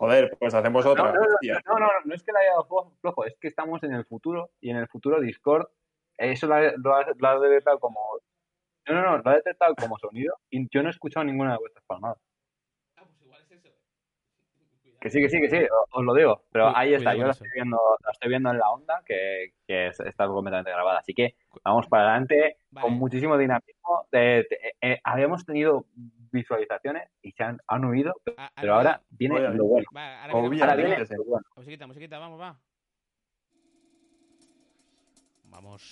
[0.00, 1.12] Joder, pues hacemos otra.
[1.12, 1.26] no, no, no,
[1.66, 4.06] no, no, no es que la haya dado flo- flojo, es que estamos en el
[4.06, 5.66] futuro y en el futuro Discord,
[6.16, 8.00] eso lo ha, lo ha- lo ha detectado como.
[8.88, 11.58] No, no, no, lo ha detectado como sonido y yo no he escuchado ninguna de
[11.58, 12.16] vuestras palmadas.
[15.00, 15.58] Que sí, que sí, que sí,
[15.92, 16.44] os lo digo.
[16.50, 19.52] Pero Cu- ahí está, yo la estoy viendo, la estoy viendo en la onda, que,
[19.66, 20.98] que es- está completamente grabada.
[21.00, 22.86] Así que vamos para adelante Vale.
[22.86, 24.06] con muchísimo dinamismo.
[24.12, 24.46] De-
[24.80, 25.84] eh, habíamos tenido
[26.32, 29.86] visualizaciones y se han, han huido, A- pero ahora viene- lo bueno.
[29.94, 30.64] Va, ahora viene- Obviamente.
[30.64, 31.14] Ahora viene sí.
[31.16, 31.46] lo bueno.
[31.56, 32.58] Musiquita, musiquita, vamos, va.
[35.44, 35.82] Vamos.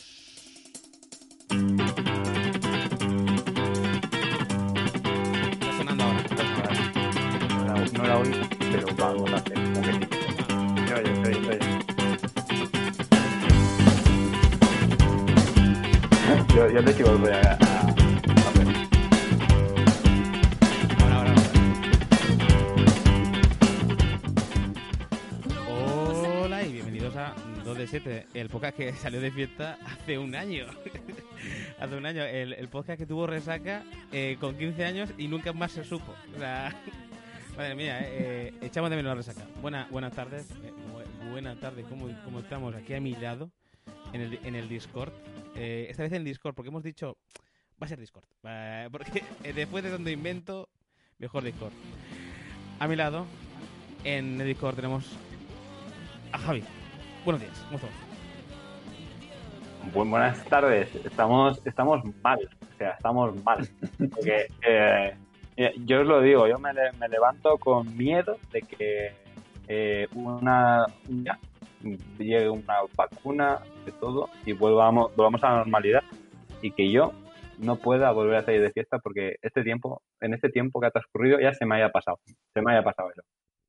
[4.39, 6.22] Está sonando ahora.
[7.92, 8.31] No la, oí,
[8.70, 11.59] pero vamos a hacer oye, oye, oye.
[16.55, 17.59] Yo, yo te sigo voy a,
[27.79, 30.67] de 7, el podcast que salió de fiesta hace un año.
[31.81, 35.53] hace un año, el, el podcast que tuvo resaca eh, con 15 años y nunca
[35.53, 36.15] más se supo.
[36.34, 36.75] O sea,
[37.56, 39.47] madre mía, eh, eh, echamos de menos la resaca.
[39.62, 43.51] Buena, buenas tardes, eh, bu- buenas tardes, ¿cómo, cómo estamos aquí a mi lado
[44.12, 45.12] en el, en el Discord?
[45.56, 47.17] Eh, esta vez en el Discord, porque hemos dicho,
[47.83, 48.25] va a ser Discord.
[48.91, 50.69] porque eh, después de donde invento,
[51.19, 51.73] mejor Discord.
[52.81, 53.27] A mi lado,
[54.05, 55.05] en el Discord tenemos
[56.33, 56.62] a Javi.
[57.28, 57.97] Buenos días, ¿cómo estamos?
[59.93, 60.94] Bu- buenas tardes.
[61.05, 62.39] Estamos, estamos mal.
[62.41, 63.69] O sea, estamos mal.
[63.99, 65.15] Porque eh,
[65.59, 69.12] eh, yo os lo digo, yo me, le- me levanto con miedo de que
[69.69, 71.38] eh, una, una-
[72.19, 76.05] llegue una vacuna de todo y volvamos, volvamos a la normalidad
[76.62, 77.12] y que yo
[77.59, 80.91] no pueda volver a salir de fiesta porque este tiempo, en este tiempo que ha
[80.93, 82.21] transcurrido ya se me haya pasado.
[82.55, 83.21] Se me haya pasado eso.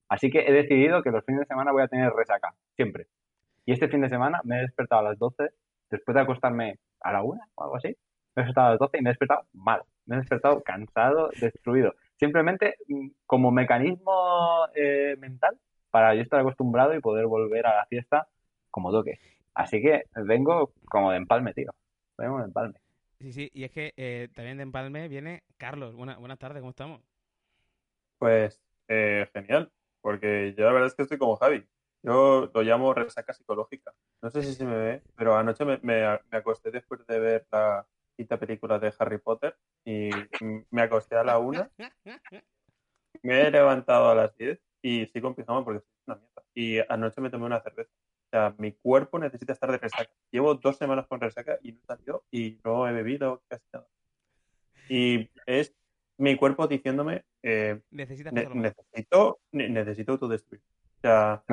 [0.07, 3.07] Así que he decidido que los fines de semana voy a tener resaca, siempre.
[3.69, 5.51] Y este fin de semana me he despertado a las 12
[5.91, 7.89] después de acostarme a la una o algo así,
[8.35, 9.83] me he despertado a las 12 y me he despertado mal.
[10.07, 11.93] Me he despertado cansado, destruido.
[12.15, 15.55] Simplemente mm, como mecanismo eh, mental
[15.91, 18.27] para yo estar acostumbrado y poder volver a la fiesta
[18.71, 19.19] como toque.
[19.53, 21.71] Así que vengo como de empalme, tío.
[22.17, 22.79] Vengo de empalme.
[23.19, 25.93] Sí, sí, y es que eh, también de Empalme viene Carlos.
[25.93, 27.03] Buena, buenas tardes, ¿cómo estamos?
[28.17, 31.63] Pues eh, genial, porque yo la verdad es que estoy como Javi.
[32.03, 33.93] Yo lo llamo resaca psicológica.
[34.21, 37.47] No sé si se me ve, pero anoche me, me- me acosté después de ver
[37.51, 40.09] la quinta película de Harry Potter y
[40.71, 41.69] me acosté a la una,
[43.23, 46.43] me he levantado a las 10 y sigo en pijama porque estoy una mierda.
[46.53, 47.91] Y anoche me tomé una cerveza.
[47.91, 50.09] O sea, mi cuerpo necesita estar de resaca.
[50.31, 53.87] Llevo dos semanas con resaca y no he salido y no he bebido casi nada.
[54.87, 55.75] Y es
[56.17, 57.81] mi cuerpo diciéndome, eh,
[58.31, 60.61] Ne- necesito, ne- necesito autodestruir.
[60.61, 61.43] O sea,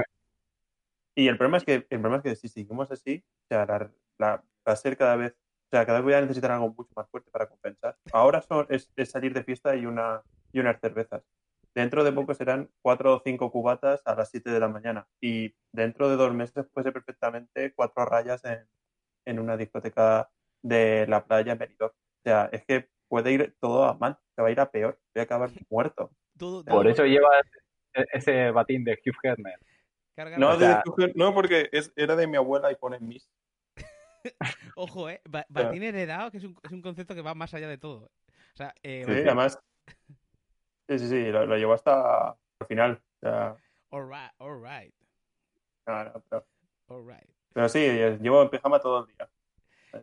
[1.17, 3.91] y el problema es que, el problema es que si seguimos así, o sea, la,
[4.19, 6.91] la- va a ser cada vez, o sea, cada vez voy a necesitar algo mucho
[6.95, 7.97] más fuerte para compensar.
[8.13, 10.23] Ahora son, es, es salir de fiesta y una
[10.53, 11.23] y unas cervezas.
[11.75, 15.07] Dentro de poco serán cuatro o cinco cubatas a las 7 de la mañana.
[15.21, 18.67] Y dentro de dos meses puede ser perfectamente cuatro rayas en,
[19.27, 20.31] en una discoteca
[20.63, 21.93] de la playa en Benidorm.
[21.93, 24.99] O sea, es que puede ir todo a mal, se va a ir a peor,
[25.15, 26.11] voy a acabar muerto.
[26.39, 27.29] Todo- Por eso lleva
[27.95, 29.59] ese, ese batín de Hugh Hefner.
[30.17, 33.31] Carga- No, de- no porque es, era de mi abuela y pone Miss.
[34.77, 35.21] Ojo, ¿eh?
[35.29, 38.07] Ba- batín heredado, que es un, es un concepto que va más allá de todo.
[38.07, 39.59] O sea, eh, Sí, batín- además.
[40.89, 43.03] Sí, sí, sí, lo, lo llevó hasta el final.
[43.17, 43.57] O sea,
[43.91, 44.95] all right, all right,
[45.87, 46.47] no, no, pero,
[46.89, 47.29] all right.
[47.53, 47.81] pero sí,
[48.21, 49.29] llevo en pijama todo el día.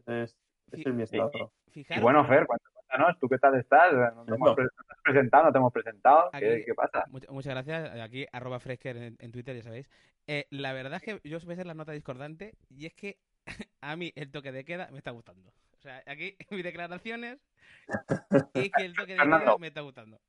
[0.08, 0.36] Es,
[0.72, 1.52] es mi estado.
[1.74, 3.94] Y bueno, Fer, cuéntanos, ¿tú qué tal estás?
[3.94, 4.56] ¿No no
[5.04, 5.44] presentado?
[5.46, 6.30] ¿No te hemos presentado?
[6.32, 7.06] ¿Qué, Aquí- qué pasa?
[7.10, 8.00] much- muchas gracias.
[8.02, 9.90] Aquí, arroba Fresker en, en Twitter, ya sabéis.
[10.28, 12.94] Eh, la verdad es que yo os voy a hacer la nota discordante y es
[12.94, 13.18] que
[13.82, 15.50] a mí el toque de queda me está gustando.
[15.78, 17.40] O sea, aquí mis declaraciones
[18.54, 20.20] es que el toque de queda me está gustando.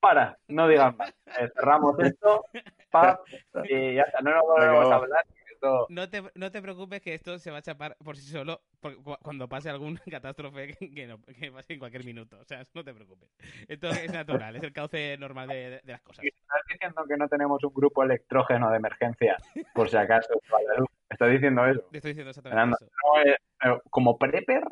[0.00, 1.10] Para, no digas más.
[1.38, 2.46] Eh, cerramos esto,
[2.90, 3.20] pa,
[3.64, 5.24] y ya está, no nos volvemos a hablar
[5.60, 5.86] esto...
[5.90, 8.96] No te, no te preocupes que esto se va a chapar por sí solo por-
[9.20, 12.38] cuando pase alguna catástrofe que, no- que pase en cualquier minuto.
[12.40, 13.28] O sea, no te preocupes.
[13.68, 16.24] Esto es natural, es el cauce normal de, de las cosas.
[16.24, 19.36] ¿Estás diciendo que no tenemos un grupo electrógeno de emergencia
[19.74, 20.40] por si acaso?
[21.10, 21.84] ¿Estás diciendo eso?
[21.92, 23.66] Estoy diciendo Fernando, exactamente eso.
[23.66, 24.62] No, eh, como prepper,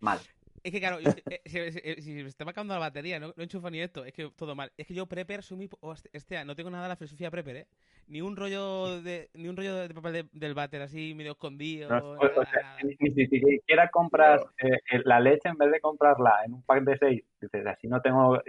[0.00, 0.18] mal.
[0.64, 3.42] Es que claro, yo- eh, si, si- si me está acabando la batería, no, no
[3.42, 4.70] enchufo ni esto, es que todo mal.
[4.76, 5.68] Es que yo prepper soy muy...
[5.68, 7.66] po- host- Hostia, no tengo nada de la filosofía prepper, ¿eh?
[8.06, 11.88] Ni un rollo de, ni un rollo de papel de- del váter así medio escondido.
[11.88, 12.78] No, nada, O- o sea, nada.
[12.82, 16.84] ni, ni siquiera compras eh, eh, la leche en vez de comprarla en un pack
[16.84, 17.24] de seis.
[17.40, 18.40] Dices, así no tengo,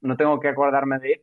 [0.00, 1.22] no tengo que acordarme de ir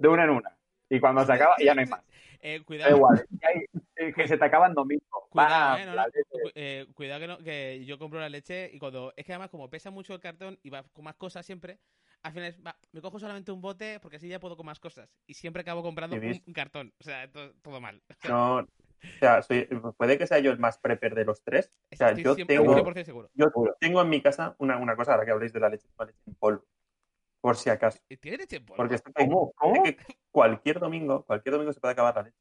[0.00, 0.56] de una en una.
[0.88, 2.02] Y cuando se acaba, ya no hay más.
[2.46, 3.26] Eh, Da cuidado, igual.
[3.30, 3.64] y hay-
[3.96, 5.02] eh, que se te acaban domingo.
[5.30, 6.06] Cuidado, eh, no, La
[6.54, 9.14] eh, cuidado que, no, que yo compro la leche y cuando...
[9.16, 11.78] Es que además como pesa mucho el cartón y va con más cosas siempre,
[12.22, 14.78] al final es, va, me cojo solamente un bote porque así ya puedo con más
[14.78, 15.08] cosas.
[15.26, 16.92] Y siempre acabo comprando ¿Y un, cartón.
[17.00, 18.02] O sea, to- todo mal.
[18.10, 18.66] O sea, No, o
[19.18, 21.72] sea, soy- puede que sea yo el más prepper de los tres.
[21.92, 23.30] O sea, estoy yo 100%, tengo, 100% seguro.
[23.34, 23.46] yo
[23.80, 26.20] tengo en mi casa una, una cosa, ahora que habléis de la leche, una leche
[26.26, 26.66] en polvo.
[27.44, 27.98] Por si acaso.
[28.08, 28.78] Eh, ¿Tiene leche en polvo?
[28.78, 29.52] Porque sé que, ¿Cómo?
[29.82, 29.98] que
[30.30, 32.38] cualquier domingo, cualquier domingo se puede acabar la leche.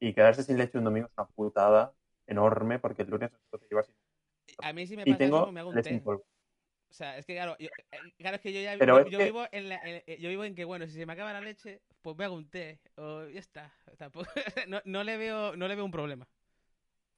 [0.00, 1.94] Y quedarse sin leche un domingo es una putada
[2.26, 3.94] enorme porque el lunes te llevas sin
[4.60, 5.94] A mí si me Y pasa tengo eso, me hago un leche té.
[5.94, 6.22] en polvo.
[6.90, 9.12] O sea, es que claro, yo, eh, claro, es que yo ya Pero yo, es
[9.12, 11.12] yo que- vivo en la, en- eh, yo vivo en que bueno, si se me
[11.12, 13.72] acaba la leche, pues me hago un té o ya está.
[13.98, 14.26] Tampoco,
[14.68, 16.26] no, no le veo no le veo un problema.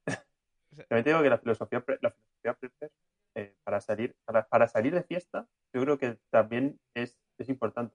[0.87, 2.91] También te digo que la filosofía, la filosofía
[3.35, 7.95] eh, para, salir, para, para salir de fiesta, yo creo que también es, es importante.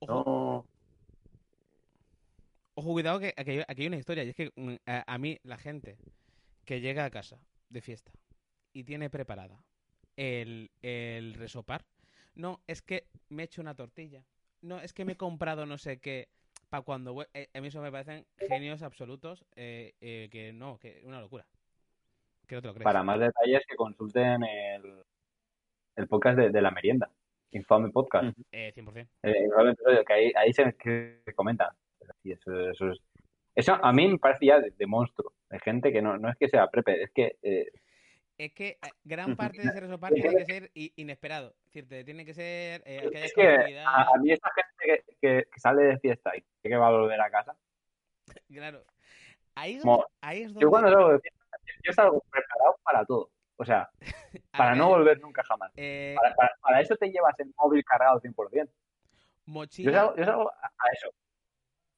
[0.00, 0.66] Ojo, No,
[2.74, 5.18] ojo cuidado que aquí, hay- aquí hay una historia y es que mm, a, a
[5.18, 5.96] mí la gente
[6.64, 7.38] que llega a casa
[7.70, 8.10] de fiesta
[8.72, 9.58] y tiene preparada
[10.16, 11.84] el, el resopar,
[12.34, 14.24] no, es que me he hecho una tortilla.
[14.62, 16.28] No, es que me he comprado no sé qué
[16.68, 21.00] para cuando eh, a mí eso me parecen genios absolutos eh, eh, que no, que
[21.04, 21.46] una locura.
[22.46, 22.84] Que no te lo crees.
[22.84, 25.02] Para más detalles que consulten el,
[25.96, 27.10] el podcast de, de la merienda.
[27.52, 28.36] Infame podcast.
[28.52, 29.08] Eh, 100%.
[29.22, 31.70] Eh, que ahí, ahí se, que se comentan.
[32.22, 33.00] Sí, eso, eso, es-
[33.54, 35.32] eso a mí me parece ya de, de monstruo.
[35.48, 37.70] De gente que no, no es que sea prepe, es que eh,
[38.36, 41.54] Es que eh, gran parte de ese resopar tiene que ser inesperado.
[41.64, 44.50] Es decir, te tiene que ser eh, que haya es que a, a mí esta
[44.54, 47.56] gente que, que- que sale de fiesta y que va a volver a casa,
[48.52, 48.84] Claro.
[49.54, 50.08] Ahí es Como- donde.
[50.20, 51.35] Ahí es donde yo cuando salgo de fiesta,
[51.84, 53.30] yo salgo preparado para todo.
[53.56, 53.88] O sea,
[54.52, 55.72] para ver, no volver nunca jamás.
[55.76, 58.66] eh, Para, para- para eso te llevas el móvil cargado 100%.
[58.66, 59.92] Yo mochila.
[59.92, 61.10] salgo, yo salgo a, a eso.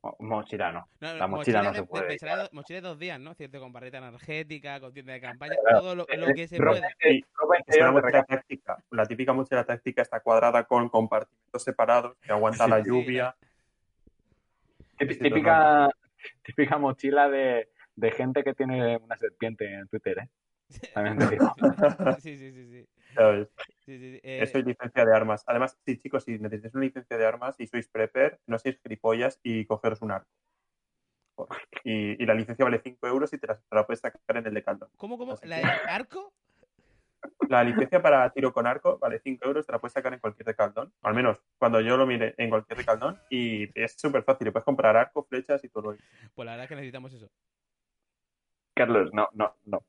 [0.02, 0.88] Mo- Mochila no.
[1.00, 3.34] no, la mochila no de, se puede, de- mochila de- mochila de dos días, ¿no?
[3.34, 5.80] Cierto, con barrita energética, con tienda de campaña, Claro.
[5.80, 6.90] todo lo, lo que se ropa, pueda.
[6.92, 8.26] interior- ropa es una interior de mochila regalo.
[8.28, 8.84] táctica.
[8.90, 13.34] La típica mochila táctica está cuadrada con compartimentos separados que aguanta la lluvia.
[14.98, 15.90] Típica, Sí, típica,
[16.44, 20.28] típica mochila de, de gente que tiene una serpiente en Twitter, ¿eh?
[20.94, 21.52] También te digo.
[22.20, 22.88] Sí, sí, sí, sí.
[23.14, 23.48] ¿sabes?
[23.84, 24.20] sí, sí, sí.
[24.22, 25.42] Eh, Eso es licencia de armas.
[25.46, 29.40] Además, sí, chicos, si necesitáis una licencia de armas y sois prepper, no seáis gilipollas
[29.42, 30.28] y cogeros un arco.
[31.84, 34.46] Y, y la licencia vale 5 euros y te la, te la puedes sacar en
[34.46, 34.90] el Decathlon.
[34.96, 35.32] ¿Cómo, cómo?
[35.34, 36.32] así ¿La de arco?
[37.48, 40.46] La licencia para tiro con arco vale 5 euros, te la puedes sacar en cualquier
[40.46, 40.92] Decathlon.
[41.02, 43.18] Al menos cuando yo lo mire en cualquier Decathlon.
[43.30, 44.52] Y es súper fácil.
[44.52, 45.96] Puedes comprar arco, flechas y todo.
[46.34, 47.30] Pues la verdad es que necesitamos eso.
[48.78, 49.82] Carlos, no, no, no.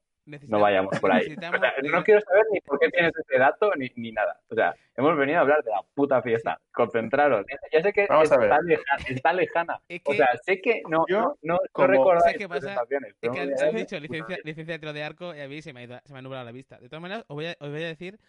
[0.47, 1.21] No vayamos por ahí.
[1.27, 4.39] necesitamos- O sea, no quiero saber ni por qué tienes ese dato ni, ni nada.
[4.49, 6.61] O sea, hemos venido a hablar de la puta fiesta.
[6.71, 7.47] Concentraros.
[7.71, 8.51] Ya sé que Vamos a ver.
[8.51, 9.81] está, lejana, está lejana.
[9.87, 12.59] Es O sea, sé que no, Yo, no, no, no como- recordáis ¿Sabes qué pasa?
[12.59, 13.15] presentaciones.
[13.21, 15.79] Es que decir, dicho licencia, licencia de tiro de arco y a mí se me
[15.79, 16.77] ha, ido- se me ha nublado la vista.
[16.77, 18.19] De todas maneras, os voy a, os voy a decir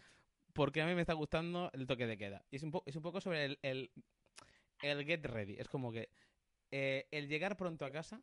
[0.55, 2.43] por qué a mí me está gustando el toque de queda.
[2.51, 3.91] Y es un, po- es un poco sobre el, el,
[4.83, 5.57] el get ready.
[5.59, 6.09] Es como que
[6.71, 8.23] eh, el llegar pronto a casa.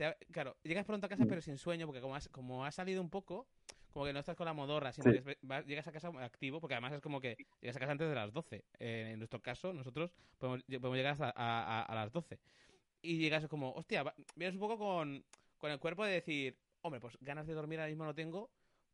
[0.00, 1.28] Te claro, llegas pronto a casa Mm.
[1.28, 3.46] pero sin sueño, porque como has, como has salido un poco,
[3.92, 5.20] como que no estás con la modorra, sino Sí.
[5.20, 8.08] que vas- llegas a casa activo, porque además es como que llegas a casa antes
[8.08, 8.64] de las 12.
[8.78, 12.38] Eh, en nuestro caso, nosotros podemos, podemos llegar hasta a, a- a las 12.
[13.02, 15.22] Y llegas como, hostia, va- vienes un poco con,
[15.58, 18.50] con el cuerpo de decir, hombre, pues ganas de dormir ahora mismo no tengo,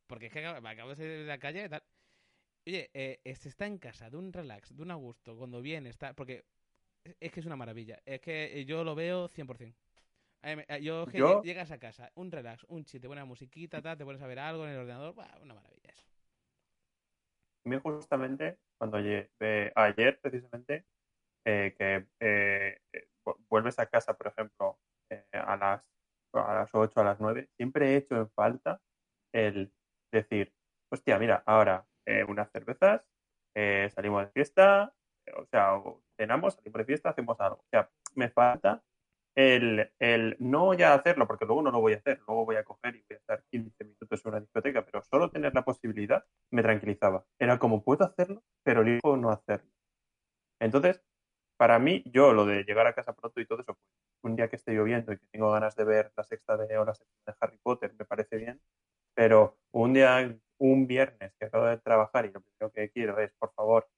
[0.08, 1.82] porque es que acabo, me acabo de salir de la calle y tal.
[2.66, 5.88] Oye, eh, se está en casa, de un relax, de un a gusto, cuando viene,
[5.90, 6.44] está, porque
[7.04, 8.00] es- es que es una maravilla.
[8.04, 9.76] Es que yo lo veo 100%.
[10.80, 14.04] Yo, Yo- lle- llegas a casa, un relax, un chill, te pones musiquita, tal, te
[14.04, 16.06] pones a ver algo en el ordenador, buah, una maravilla eso.
[17.64, 20.86] A mí justamente, cuando lle- eh, ayer precisamente,
[21.44, 24.78] eh, que eh, eh, vu- vuelves a casa, por ejemplo,
[25.10, 25.82] eh, a las
[26.32, 28.80] a las 8, a las 9, siempre he hecho en falta
[29.32, 29.72] el
[30.12, 30.52] decir,
[30.92, 33.02] hostia, mira, ahora eh, unas cervezas,
[33.56, 34.94] eh, salimos de fiesta,
[35.34, 35.80] o sea,
[36.18, 37.56] cenamos, salimos de fiesta, hacemos algo.
[37.60, 38.82] O sea, me falta
[39.36, 42.64] el, el no ya hacerlo, porque luego no lo voy a hacer, luego voy a
[42.64, 46.24] coger y voy a estar 15 minutos en una discoteca, pero solo tener la posibilidad
[46.50, 47.24] me tranquilizaba.
[47.38, 49.70] Era como, puedo hacerlo, pero elijo no hacerlo.
[50.60, 51.02] Entonces,
[51.58, 53.86] para mí, yo lo de llegar a casa pronto y todo eso, pues,
[54.22, 56.84] un día que esté lloviendo y que tengo ganas de ver la sexta de o
[56.84, 58.60] la sexta de Harry Potter, me parece bien,
[59.14, 63.32] pero un día, un viernes que acabo de trabajar y lo primero que quiero es,
[63.38, 63.88] por favor,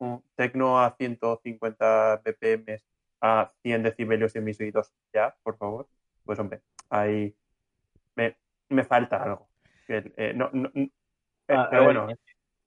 [0.00, 2.78] un tecno a 150 BPM
[3.20, 5.86] a 100 decibelios en mis oídos ya, por favor,
[6.24, 7.34] pues hombre, ahí
[8.16, 8.36] me,
[8.68, 9.48] me falta algo.
[9.88, 10.90] Eh, no, no, eh,
[11.48, 12.06] Ah, pero bueno,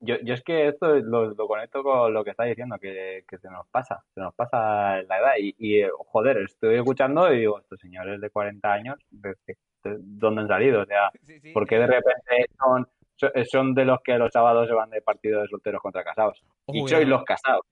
[0.01, 3.37] Yo, yo es que esto lo, lo conecto con lo que está diciendo, que, que
[3.37, 5.31] se nos pasa, se nos pasa la edad.
[5.39, 9.57] Y, y, eh, joder, estoy escuchando y digo, estos señores de 40 años, ¿de, de-
[9.85, 10.81] de dónde han salido?
[10.81, 14.31] O sea, Sí, sí, ¿por qué de repente son, so- son de los que los
[14.33, 16.43] sábados se van de partido de solteros contra casados?
[16.67, 17.65] Y sois los casados.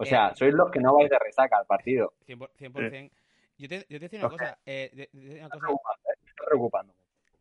[0.00, 2.14] O sea, Eh, sois los que no vais de resaca al partido.
[2.26, 2.50] 100%.
[2.56, 3.10] 100%.
[3.58, 4.58] Yo, te, yo te decía una cosa.
[4.64, 6.14] eh, de- de- de una Me está cosa preocupando, ¿eh?
[6.22, 6.94] Me está preocupando.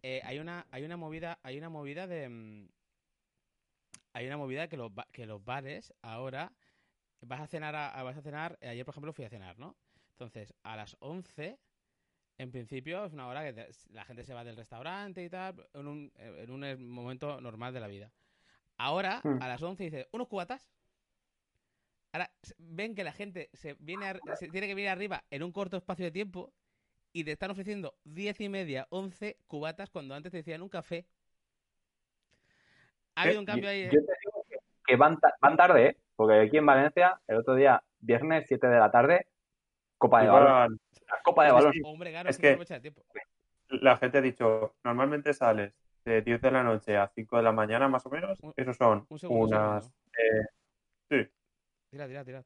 [0.03, 2.69] eh, hay una hay una movida hay una movida de mm,
[4.13, 6.51] hay una movida que los que los bares ahora
[7.21, 9.75] vas a cenar a, vas a cenar ayer por ejemplo fui a cenar no
[10.11, 11.57] entonces a las 11
[12.37, 15.67] en principio es una hora que te- la gente se va del restaurante y tal
[15.73, 18.11] en un, en un momento normal de la vida
[18.77, 19.41] ahora Hmm.
[19.41, 20.67] a las 11 dice unos cubatas
[22.17, 25.51] ahora ven que la gente se viene ar- se tiene que venir arriba en un
[25.51, 26.51] corto espacio de tiempo
[27.13, 31.05] y te están ofreciendo 10 y media, 11 cubatas cuando antes te decían un café.
[33.15, 33.83] Ha habido un cambio ahí.
[33.83, 33.91] Yo, ¿eh?
[33.93, 35.97] yo te digo que, que van, ta- van tarde, ¿eh?
[36.15, 39.27] Porque aquí en Valencia, el otro día, viernes, 7 de la tarde,
[39.97, 40.79] Copa de balón.
[41.23, 41.73] Copa de balón.
[41.73, 41.81] sí.
[41.83, 43.03] Hombre, claro, es que tiempo.
[43.69, 45.73] la gente ha dicho, normalmente sales
[46.05, 48.77] de 10 de la noche a 5 de la mañana más o menos, Un- esos
[48.77, 49.83] son Un segundo, un unas...
[49.85, 50.07] segundo.
[50.19, 50.45] eh,
[51.25, 51.31] sí,
[51.89, 52.43] Tira, tira, tira.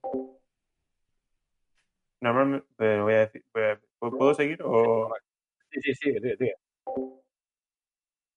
[2.22, 5.12] normalmente, pero voy a decir, voy a- ¿puedo seguir o...?
[5.72, 6.52] Sí, sí, sí, sí, sí.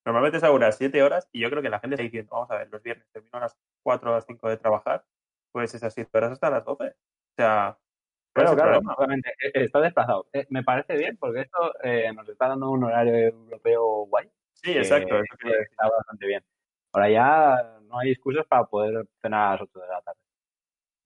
[0.06, 2.50] Normalmente es a unas 7 horas y yo creo que la gente está diciendo, vamos
[2.50, 5.04] a ver, los viernes termino a las 4 o las 5 de trabajar,
[5.52, 6.88] pues esas 7 horas hasta las 12.
[6.88, 7.78] O sea,
[8.34, 10.26] ¿cuál Claro, claro, obviamente, eh, eh, está desplazado.
[10.32, 14.30] Eh, me parece bien porque esto eh, nos está dando un horario europeo guay.
[14.54, 15.66] Sí, que- exacto, eso que decir.
[15.70, 16.44] está bastante bien.
[16.92, 20.20] Ahora ya no hay excusas para poder cenar a las 8 de la tarde.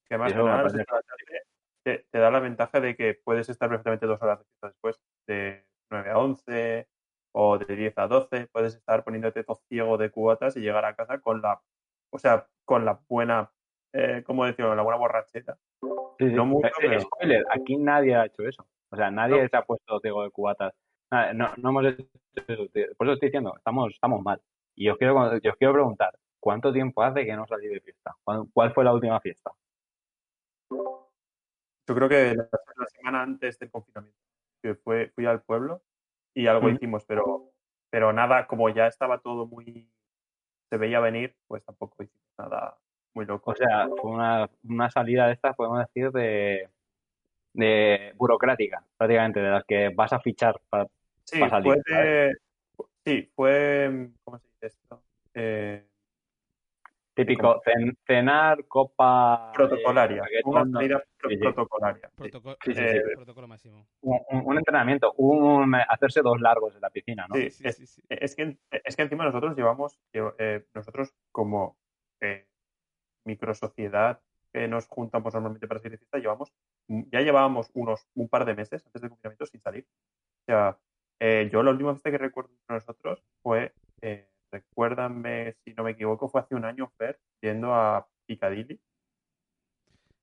[0.08, 1.42] Que además Eso me cenar a las parece 8 de la tarde
[1.84, 6.10] te, te da la ventaja de que puedes estar perfectamente dos horas después, de 9
[6.10, 6.88] a 11
[7.34, 10.94] o de 10 a 12, puedes estar poniéndote todo ciego de cubatas y llegar a
[10.96, 11.60] casa con la,
[12.12, 13.50] o sea, con la buena,
[13.94, 14.74] eh, ¿cómo decirlo?
[14.74, 15.56] La buena borracheta.
[16.18, 16.34] Sí, sí.
[16.34, 18.66] No mucho, Eh, eh, pero- Spoiler, aquí nadie ha hecho eso.
[18.90, 19.48] O sea, nadie No.
[19.48, 20.74] se ha puesto ciego de cubatas.
[21.34, 22.02] No, no hemos hecho
[22.46, 22.66] eso.
[22.96, 24.40] Por eso estoy diciendo, estamos, estamos mal.
[24.76, 28.14] Y os quiero, os quiero preguntar, ¿cuánto tiempo hace que no salí de fiesta?
[28.24, 29.52] ¿Cuál, cuál fue la última fiesta?
[31.88, 34.18] Yo creo que la, la semana antes del confinamiento,
[34.62, 35.82] que fue, fui al pueblo
[36.34, 37.50] y algo hicimos, pero,
[37.88, 39.90] pero nada, como ya estaba todo muy,
[40.68, 42.76] se veía venir, pues tampoco hicimos nada
[43.14, 43.52] muy loco.
[43.52, 46.68] O sea, fue una, una salida de estas, podemos decir, de,
[47.54, 50.86] de burocrática, prácticamente, de las que vas a fichar para,
[51.24, 52.36] Sí, para salir, fue de-
[53.04, 55.02] sí, fue, ¿cómo se dice esto?
[55.32, 55.86] Eh,
[57.26, 59.52] típico cen- cenar, copa...
[59.54, 62.08] protocolaria, eh, una no- salida pro- protocolaria.
[62.08, 62.14] sí.
[62.16, 62.82] Protocolo, Sí, sí,
[63.14, 63.86] protocolo máximo.
[64.02, 67.34] un, entrenamiento, un hacerse dos largos en la piscina, ¿no?
[67.34, 68.02] Sí, Sí, es, sí, sí.
[68.08, 71.76] es que, es que encima nosotros llevamos, eh, nosotros como
[72.20, 72.46] eh,
[73.24, 74.20] microsociedad
[74.52, 76.52] que nos juntamos normalmente para salir de fiesta, llevamos,
[76.88, 79.86] ya llevábamos unos un par de meses antes del confinamiento sin salir.
[80.42, 80.78] O sea,
[81.20, 86.28] eh, yo la última fiesta que recuerdo nosotros fue, eh, recuérdame si no me equivoco,
[86.28, 88.80] fue hace un año, Fer, yendo a Piccadilly,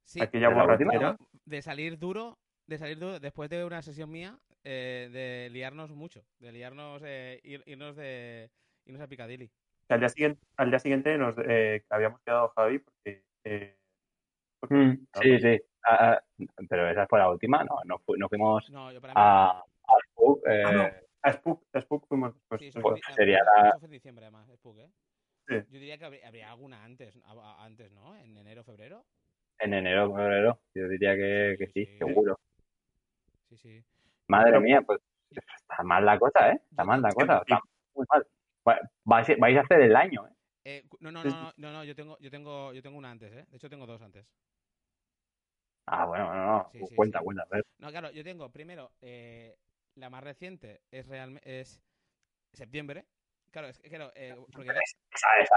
[0.04, 1.18] Sí, aquella de borrachera.
[1.62, 6.52] salir duro, de salir duro después de una sesión mía, eh, de liarnos mucho, de
[6.52, 8.50] liarnos, eh, ir- irnos de
[8.86, 9.50] irnos a Piccadilly.
[9.90, 13.78] al día siguiente, al día siguiente nos eh, habíamos quedado Javi porque, eh,
[14.60, 15.62] porque- Mm, sí, sí.
[15.88, 17.78] Ah, ah, pero esa fue la última, ¿no?
[17.86, 19.22] No, fu- no fuimos No, yo para mí.
[19.22, 20.90] a, a Spook, eh, Ah, no.
[21.30, 22.60] A Spook, a Spook fuimos después.
[22.62, 24.90] sí, es eso pues, sería la- eso fue en diciembre además, Spook, ¿eh?
[25.48, 25.56] Sí.
[25.70, 27.20] Yo diría que habría, habría alguna antes,
[27.60, 28.16] antes, ¿no?
[28.18, 29.06] En enero, febrero.
[29.60, 30.60] en enero, febrero.
[30.74, 31.98] Yo diría que, que sí, Sí.
[31.98, 32.40] seguro.
[33.50, 33.84] Sí, sí.
[34.28, 36.62] Madre Pero- mía, pues está mal la cosa, ¿eh?
[36.70, 37.60] Está mal la cosa, está
[37.94, 38.28] muy mal.
[38.68, 40.32] Va- Vais, vais a hacer el año, ¿eh?
[40.68, 43.32] Eh, no, no, no, no, no, no, yo tengo, yo tengo, yo tengo una antes,
[43.32, 43.46] ¿eh?
[43.52, 44.26] De hecho tengo dos antes.
[45.86, 46.70] Ah, bueno, no, no.
[46.72, 47.26] Sí, sí, cuenta, sí.
[47.26, 47.44] cuenta.
[47.44, 47.64] A ver.
[47.78, 49.56] No, claro, yo tengo primero eh,
[49.96, 51.82] la más reciente es realmente es
[52.54, 53.06] septiembre.
[53.52, 55.56] Claro, es que claro, eh, porque Esa, esa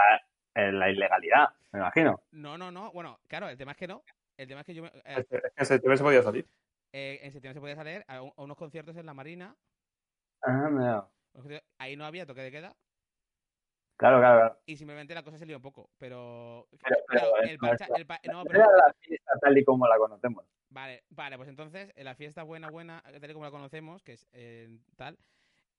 [0.54, 2.22] es la ilegalidad, me imagino.
[2.32, 2.92] no, no, no.
[2.92, 4.04] Bueno, claro, el tema es que no.
[4.36, 5.64] El tema es que yo me- eh, Es que- es que
[5.96, 6.46] se podido salir.
[6.92, 9.56] eh, en septiembre se podía salir a, un- a unos conciertos en la Marina.
[10.42, 11.08] Ah, mira.
[11.78, 12.74] Ahí no había toque de queda
[13.96, 14.58] Claro, claro, claro.
[14.64, 15.90] y simplemente la cosa se lió un poco.
[15.98, 19.86] Pero, Pero- pero claro, el no el pa- no, No la fiesta tal y como
[19.88, 20.44] la conocemos.
[20.70, 24.12] Vale, vale, pues entonces, en la fiesta buena, buena, tal y como la conocemos, que
[24.14, 25.18] es eh, tal,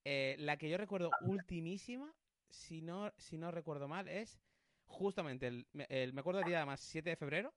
[0.05, 2.13] eh, la que yo recuerdo ultimísima,
[2.49, 4.39] si no, si no recuerdo mal, es
[4.87, 7.53] justamente, el, me- el- me acuerdo el día además 7 de febrero,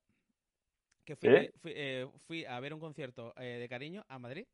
[1.05, 1.51] que fui, ¿Sí?
[1.57, 4.47] fui, eh, fui a ver un concierto eh, de cariño a Madrid,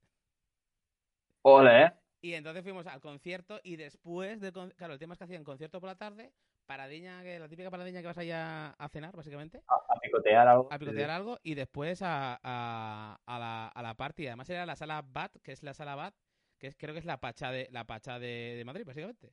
[1.43, 1.93] Ole, ¿eh?
[2.21, 5.81] y entonces fuimos al concierto y después del claro, el tema es que hacían concierto
[5.81, 6.33] por la tarde,
[6.69, 10.69] paradiña, que la típica paradiña que vas ahí a, cenar, básicamente A, a picotear algo.
[10.71, 14.29] a picotear algo y después a, a, a la, a la party.
[14.29, 16.15] Además era la sala BAT, que es la sala BAT,
[16.59, 19.33] que es, creo que es la pacha de la pacha de, de Madrid, básicamente.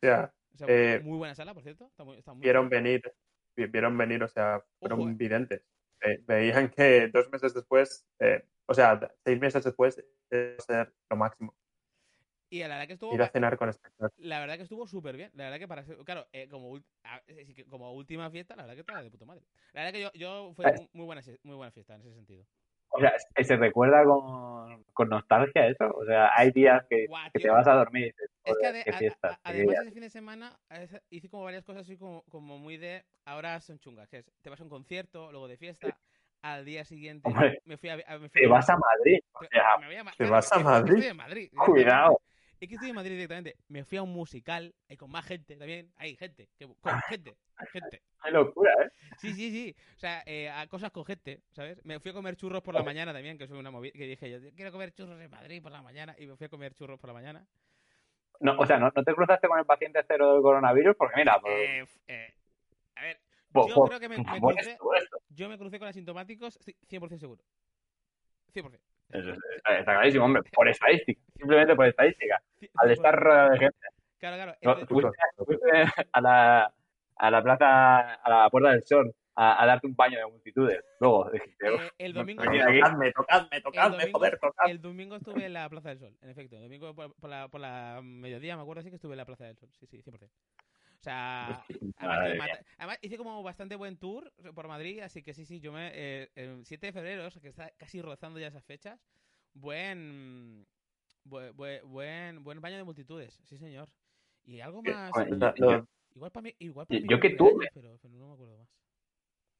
[0.00, 1.86] Sea, O sea, Eh, muy buena sala, por cierto.
[1.86, 2.84] Está muy, está muy vieron bien.
[2.84, 3.02] venir,
[3.56, 5.14] vi- vieron venir, o sea, fueron Ojo, eh.
[5.14, 5.62] videntes.
[6.00, 8.06] Eh, veían que dos meses después,
[8.66, 9.98] o sea, seis meses después,
[10.30, 11.54] eh, iba a ser lo máximo.
[12.50, 13.70] Y la verdad que estuvo Ir a cenar con
[14.16, 15.30] la verdad que estuvo súper bien.
[15.34, 18.56] La verdad que para ser- claro, eh, como, ul- a- sí que como última fiesta,
[18.56, 19.42] la verdad que estaba de puta madre.
[19.72, 22.44] La verdad que yo, yo fue mu- muy buena, muy buena fiesta en ese sentido.
[22.90, 25.90] O sea, ¿se- ¿se recuerda con, con nostalgia eso?
[25.94, 28.66] O sea, hay días que, Guau, que te vas a dormir y dices, Es que
[28.66, 29.82] "Joder, ade- qué a- a- fiestas, a- qué además días".
[29.82, 30.58] ese fin de semana
[31.10, 34.48] hice como varias cosas así como, como muy de ahora son chungas, que es te
[34.48, 35.98] vas a un concierto, luego de fiesta,
[36.40, 39.18] al día siguiente Hombre, me fui a, me fui Te a- vas a Madrid.
[39.32, 41.12] O sea, me voy a ¿te claro, vas a Madrid?
[41.12, 41.50] Madrid.
[41.52, 42.20] cuidado.
[42.60, 43.56] Es que estoy en Madrid directamente.
[43.68, 45.92] Me fui a un musical eh, con más gente también.
[45.96, 46.48] Hay gente.
[46.58, 47.36] que- con gente.
[47.72, 48.02] Gente.
[48.22, 48.90] Qué locura, ¿eh?
[49.18, 49.76] Sí, sí, sí.
[49.94, 51.84] O sea, eh, a cosas con gente, ¿sabes?
[51.84, 54.30] Me fui a comer churros por la mañana también, que es una movida que dije
[54.30, 56.14] yo, quiero comer churros en Madrid por la mañana.
[56.18, 57.46] Y me fui a comer churros por la mañana.
[58.40, 60.96] No, o sea, ¿no, no te cruzaste con el paciente cero del coronavirus?
[60.96, 62.34] Porque mira, por, Eh, f- eh,
[62.94, 63.20] a ver,
[63.52, 65.18] por- yo por- creo que me, me crucé, esto, por esto.
[65.30, 67.42] yo me crucé con asintomáticos ci- 100% seguro.
[68.52, 68.80] 100%.
[69.10, 70.42] Eso está, está clarísimo, hombre.
[70.52, 71.20] Por estadística.
[71.36, 72.40] Simplemente por estadística.
[72.76, 72.92] Al 100%.
[72.92, 73.78] estar rodeado de gente.
[74.18, 74.52] Claro, claro.
[74.62, 76.74] No, entonces- fuiste, fuiste a, la,
[77.16, 80.80] a la plaza, a la Puerta del Sol, a, a darte un baño de multitudes.
[81.00, 82.42] Luego dijiste, "Uf, eh, el domingo...
[82.42, 82.80] venid aquí".
[83.14, 84.70] Tocadme, tocadme, El domingo, joder, tocadme.
[84.72, 86.56] el domingo estuve en la Plaza del Sol, en efecto.
[86.56, 89.24] El domingo por, por la, por la mediodía, me acuerdo así que estuve en la
[89.26, 89.68] Plaza del Sol.
[89.78, 90.28] Sí, sí, 100%.
[90.98, 91.64] O sea,
[91.96, 95.90] además, mata- hice como bastante buen tour por Madrid, así que sí, sí, yo me...
[95.94, 99.00] eh, el 7 de febrero, o sea, que está casi rozando ya esas fechas,
[99.54, 100.66] buen...
[101.24, 103.88] Buen, buen, buen baño de multitudes, sí señor.
[104.44, 105.12] Y algo Que- más...
[106.14, 106.54] Igual para mí...
[106.58, 107.68] Igual para yo- yo que cumpleaños, tuve.
[107.74, 108.68] Pero, pero no me acuerdo más.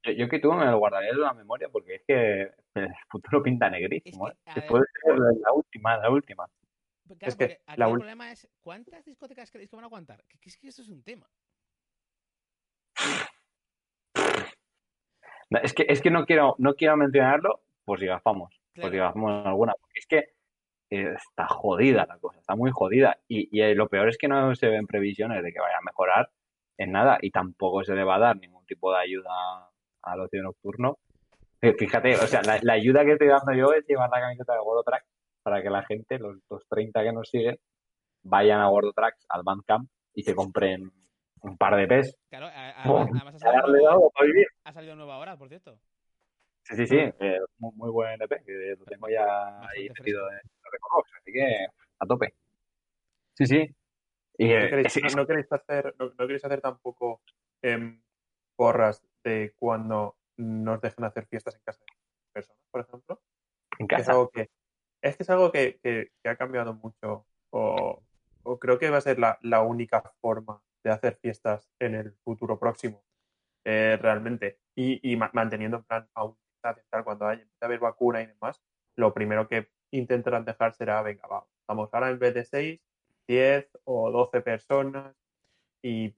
[0.05, 3.43] Yo, yo que tú me lo guardaría en la memoria porque es que el futuro
[3.43, 4.29] pinta negrísimo.
[4.29, 4.39] Es ¿eh?
[4.55, 6.49] que, ver- puede ser la última, la última.
[7.17, 10.25] Claro, Es que aquí la el problema es ¿cuántas discotecas creéis que van a aguantar?
[10.29, 11.29] Que, que es que eso es un tema.
[15.63, 19.07] Es que, es que no quiero, no quiero mencionarlo por si gafamos, por si Claro.
[19.07, 20.35] gafamos alguna, porque es que
[20.91, 23.19] eh, está jodida la cosa, está muy jodida.
[23.29, 25.85] Y, y eh, lo peor es que no se ven previsiones de que vaya a
[25.85, 26.31] mejorar
[26.77, 29.71] en nada y tampoco se le va a dar ningún tipo de ayuda
[30.03, 30.99] al ocio nocturno.
[31.63, 34.53] Eh, Fíjate, o sea, la, la ayuda que estoy dando yo es llevar la camiseta
[34.53, 35.05] de World Track
[35.49, 37.59] para que la gente, los, los 30 que nos siguen,
[38.23, 40.93] vayan a World Tracks, al Bandcamp y se compren
[41.41, 42.17] un par de PES.
[42.29, 44.47] Claro, a- a- Oh, además ha salido, darle algo para vivir.
[44.65, 45.79] ha salido nuevo ahora, por cierto.
[46.65, 46.97] Sí, sí, sí.
[46.99, 49.25] eh, muy, muy buen EP, que lo tengo ya
[49.61, 50.49] ahí Bastante metido fresco.
[50.67, 51.67] en Recorbox, así que
[52.01, 52.35] a tope.
[53.35, 53.75] Sí, sí.
[54.37, 57.23] Y ¿No eh, queréis, es- es- no queréis hacer, no, no queréis hacer tampoco
[57.63, 58.03] em,
[58.57, 63.21] porras de cuando nos dejen hacer fiestas en casa de personas, por ejemplo?
[63.79, 64.13] en Que es casa.
[64.13, 64.51] algo que,
[65.03, 68.03] es que es algo que, que- que ha cambiado mucho o,
[68.43, 72.13] o creo que va a ser la, la única forma de hacer fiestas en el
[72.25, 73.05] futuro próximo,
[73.65, 74.61] eh, realmente.
[74.77, 76.37] Y, y ma- manteniendo en plan aún
[77.05, 78.63] cuando haya empiece a haber vacuna y demás,
[78.97, 82.81] lo primero que intentarán dejar será, venga, va, vamos ahora en vez de 6,
[83.27, 85.15] 10 o 12 personas
[85.83, 86.15] y,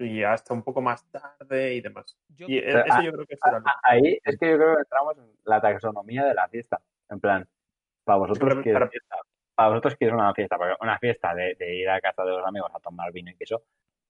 [0.00, 2.18] y hasta un poco más tarde y demás.
[2.28, 5.18] Yo, Y e- eso yo creo que será Ahí es que yo creo que entramos
[5.18, 6.80] en la taxonomía de la fiesta.
[7.08, 7.48] En plan,
[8.06, 8.98] para vosotros Pero- que
[9.54, 12.46] para vosotros que es una fiesta, una fiesta de, de ir a casa de los
[12.46, 13.64] amigos a tomar vino y queso,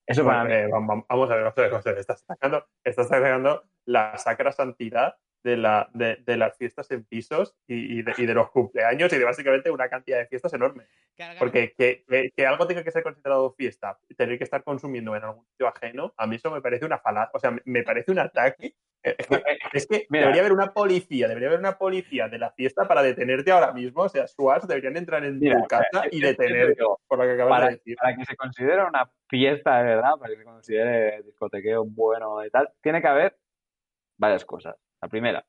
[0.07, 1.99] eso para Bueno, mí eh, vam- vamos a ver, vamos a ver, vamos a ver.
[2.01, 7.55] Estás sacando, estás sacando la sacra santidad de, la, de, de las fiestas en pisos
[7.69, 10.85] y, y de, y de los cumpleaños y de básicamente una cantidad de fiestas enorme.
[11.15, 14.45] claro, claro, Porque que, que- que algo tenga que ser considerado fiesta y tener que
[14.45, 17.57] estar consumiendo en algún sitio ajeno, a mí eso me parece una falacia, o sea,
[17.65, 18.75] me, parece un ataque.
[19.05, 19.15] Eh,
[19.73, 20.23] Es que, Mira.
[20.25, 24.03] debería haber una policía, debería haber una policía de la fiesta para detenerte ahora mismo.
[24.03, 27.01] O sea, SWAT deberían entrar en Mira, tu casa y yo- yo te detenerte digo,
[27.07, 27.97] por lo que acabas para, de decir.
[27.97, 32.51] para que se considere una fiesta de verdad, para que se considere discotequeo bueno y
[32.51, 33.37] tal, tiene que haber
[34.19, 34.75] varias cosas.
[35.03, 35.45] La primera,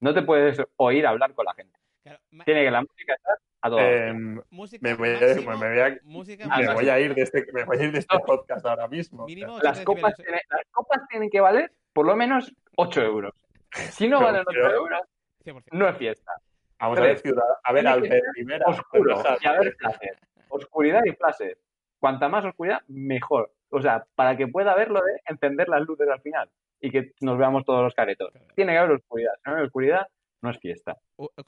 [0.00, 1.78] no te puedes oír hablar con la gente.
[2.02, 3.78] Claro, Tiene que la música estar a todo.
[3.80, 6.74] Em, música me voy a- máximo, me voy a- música me máximo.
[6.74, 9.24] voy a ir de este, me voy a ir de este podcast ahora mismo.
[9.26, 10.14] mínimo las, 80 copas
[10.50, 13.32] las copas tienen que valer por lo menos 8 euros.
[13.72, 15.00] Si no Pero- valen 8 pero- euros,
[15.42, 15.64] 100%.
[15.78, 16.32] no es fiesta.
[16.78, 17.42] Vamos a ver, ciudad.
[17.62, 18.66] A ver, Albert Rivera.
[18.66, 20.18] Oscuro y a ver flashes.
[20.48, 21.56] Oscuridad y flashes.
[21.98, 23.50] Cuanta más oscuridad, mejor.
[23.70, 26.50] O sea, para que pueda ver lo de encender las luces al final
[26.86, 28.30] y que nos veamos todos los caretos.
[28.54, 29.32] Tiene que haber oscuridad.
[29.42, 30.06] Si no hay oscuridad,
[30.42, 30.98] no es fiesta.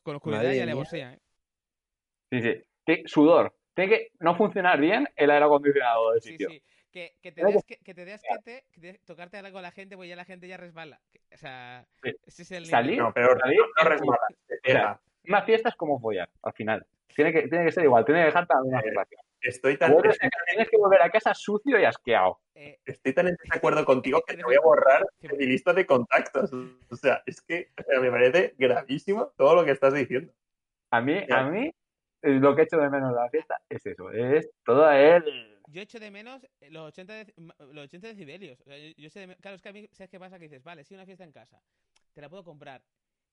[0.02, 1.18] Con oscuridad Madre y alevosía, ¿eh?
[2.30, 2.62] Sí, sí.
[2.86, 3.54] Que- sudor.
[3.74, 6.48] Tiene que no funcionar bien el aire acondicionado del Sí, sitio.
[6.48, 6.62] sí.
[6.90, 9.62] Que, que te des que, que te des que te, que te- tocarte algo a
[9.62, 10.98] la gente, pues ya la gente ya resbala.
[11.34, 12.10] O sea, Sí.
[12.24, 12.70] ese es el nivel.
[12.70, 13.38] Salir, No, peor.
[13.38, 14.98] salir No, te pega.
[15.28, 16.86] Una fiesta es como follar, al final.
[17.14, 19.20] Tiene que, tiene que ser igual, tiene que dejar también una sensación.
[19.40, 22.40] Estoy tan, Tienes que volver a casa sucio y asqueado.
[22.54, 25.86] Eh, estoy tan en desacuerdo contigo que te voy a borrar de mi lista de
[25.86, 26.50] contactos.
[26.52, 30.32] O sea, es que o sea, me parece gravísimo todo lo que estás diciendo.
[30.90, 31.40] A mí, Ya.
[31.40, 31.66] a mí,
[32.22, 35.60] eh, lo que echo de menos de la fiesta es eso, es todo el...
[35.68, 38.60] yo echo de menos los 80, dec- ma- los 80 decibelios.
[38.60, 40.38] O sea, yo, yo sé de me- claro, es que a mí, ¿sabes qué pasa?
[40.38, 41.60] Que dices, vale, sí, una fiesta en casa,
[42.14, 42.82] te la puedo comprar.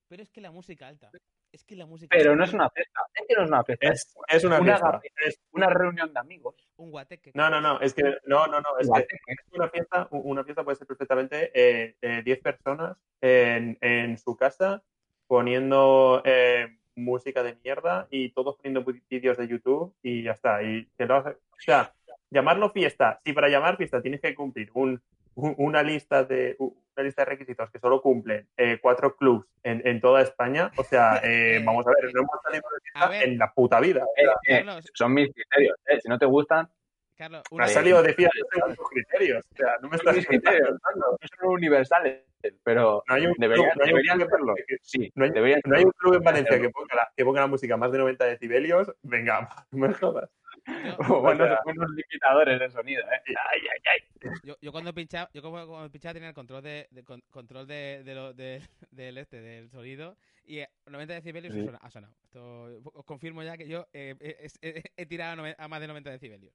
[0.10, 1.10] Pero es que la música alta.
[1.54, 3.88] Es que la música Pero no es una fiesta, es que no es una fiesta,
[4.28, 5.02] es una, Una fiesta.
[5.24, 6.56] Es- una reunión de amigos.
[6.78, 7.32] Un guateque.
[7.36, 10.63] no, no, no, es que no, no, no, es que es una fiesta, una fiesta
[10.63, 14.82] puede ser perfectamente eh, eh, 10 personas en, en su casa
[15.28, 20.63] poniendo eh, música de mierda y todos poniendo vídeos de YouTube y ya está.
[20.63, 21.94] Y que lo hace- o sea,
[22.32, 25.00] llamarlo fiesta, si para llamar fiesta tienes que cumplir un,
[25.36, 26.56] un- una lista de
[26.95, 30.84] una lista de requisitos que solo cumplen eh, cuatro clubs en, en toda España, o
[30.84, 32.63] sea, eh, vamos a ver, no hemos salido
[33.10, 33.29] de ver.
[33.29, 34.06] en la puta vida.
[34.15, 36.69] Eh, eh, Carlos, son mis criterios, eh, si no te gustan,
[37.15, 38.38] Carlos, una Eh, salido de fiesta
[38.75, 39.45] tus criterios.
[39.53, 42.23] O sea, no me estás criterios no son universales,
[42.63, 44.45] pero No hay un deberían, club- no hay un deberían club en serlo.
[44.47, 46.67] Valencia que- Sí, No hay, deberían no hay un club en Valencia hacerlo.
[46.67, 48.91] que ponga, la, que ponga la música más de 90 decibelios.
[49.03, 50.29] Venga, no me jodas.
[50.65, 53.21] Yo, buenos, O sea- buenos limitadores de sonido, ¿eh?
[53.28, 54.30] Ay, ay, ay.
[54.43, 57.67] yo, yo cuando pinchaba, yo como cuando pinchaba tenía el control de, de- con- control
[57.67, 61.62] de, de lo- de- del este, del sonido, y eh, 90 decibelios Sí.
[61.62, 62.13] ha sona- ha sonado.
[62.23, 64.15] Esto, os confirmo ya que yo eh,
[64.62, 66.54] he, tirado a noven- a más de 90 decibelios.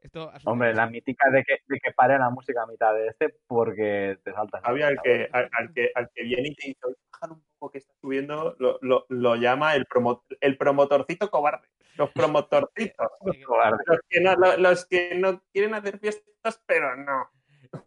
[0.00, 0.30] Esto.
[0.44, 4.18] Hombre, la mítica de que, de que pare la música a mitad de este porque
[4.22, 4.60] te saltas.
[4.62, 7.42] Había al que, al, al que, al que viene y te dice, "Oye, bájale un
[7.58, 11.66] poco que está subiendo, lo, lo, lo llama el, promo, el promotorcito cobarde.
[11.96, 13.08] Los promotorcitos.
[13.24, 17.28] Los, que no, lo- los que no quieren hacer fiestas, pero no.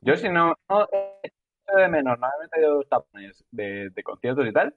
[0.01, 0.87] Yo si no, no
[1.23, 1.35] echo
[1.77, 4.75] de menos, no me he metido dos tapones de, de conciertos y tal.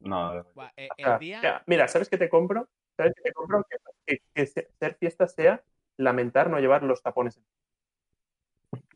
[0.00, 1.38] No, Buah, eh, O sea, el día.
[1.40, 2.68] mira, mira, ¿sabes qué te compro?
[2.96, 3.64] ¿Sabes qué te compro?
[3.68, 5.62] Que, que- que se- ser fiesta sea
[5.96, 7.40] lamentar no llevar los tapones.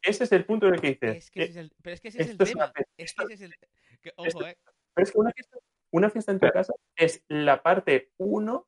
[0.03, 1.17] Ese es el punto en el que dices.
[1.17, 2.73] Es que eh, ese es el, pero es que ese es el esto es una
[2.73, 2.87] tema.
[2.97, 3.55] Es que ese es el.
[4.01, 4.59] que- ojo, esto- eh.
[4.95, 5.59] Pero es que una fiesta,
[5.91, 8.67] una fiesta en tu casa es la parte uno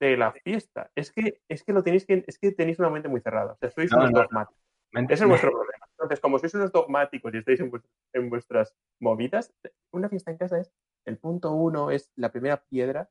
[0.00, 0.90] de la fiesta.
[0.94, 3.52] Es que, es que lo tenéis que, es que tenéis una mente muy cerrada.
[3.52, 4.20] O sea, sois No, unos no.
[4.22, 4.62] dogmáticos.
[4.92, 5.86] Ese es vuestro problema.
[5.92, 9.52] Entonces, como sois unos dogmáticos y estáis en, vuest- en vuestras movidas,
[9.92, 10.72] una fiesta en casa es
[11.04, 13.10] el punto uno, es la primera piedra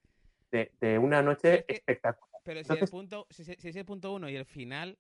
[0.52, 2.41] de, de una noche Es que- espectacular.
[2.46, 4.98] Pero si, el punto, si- si es el punto uno y el final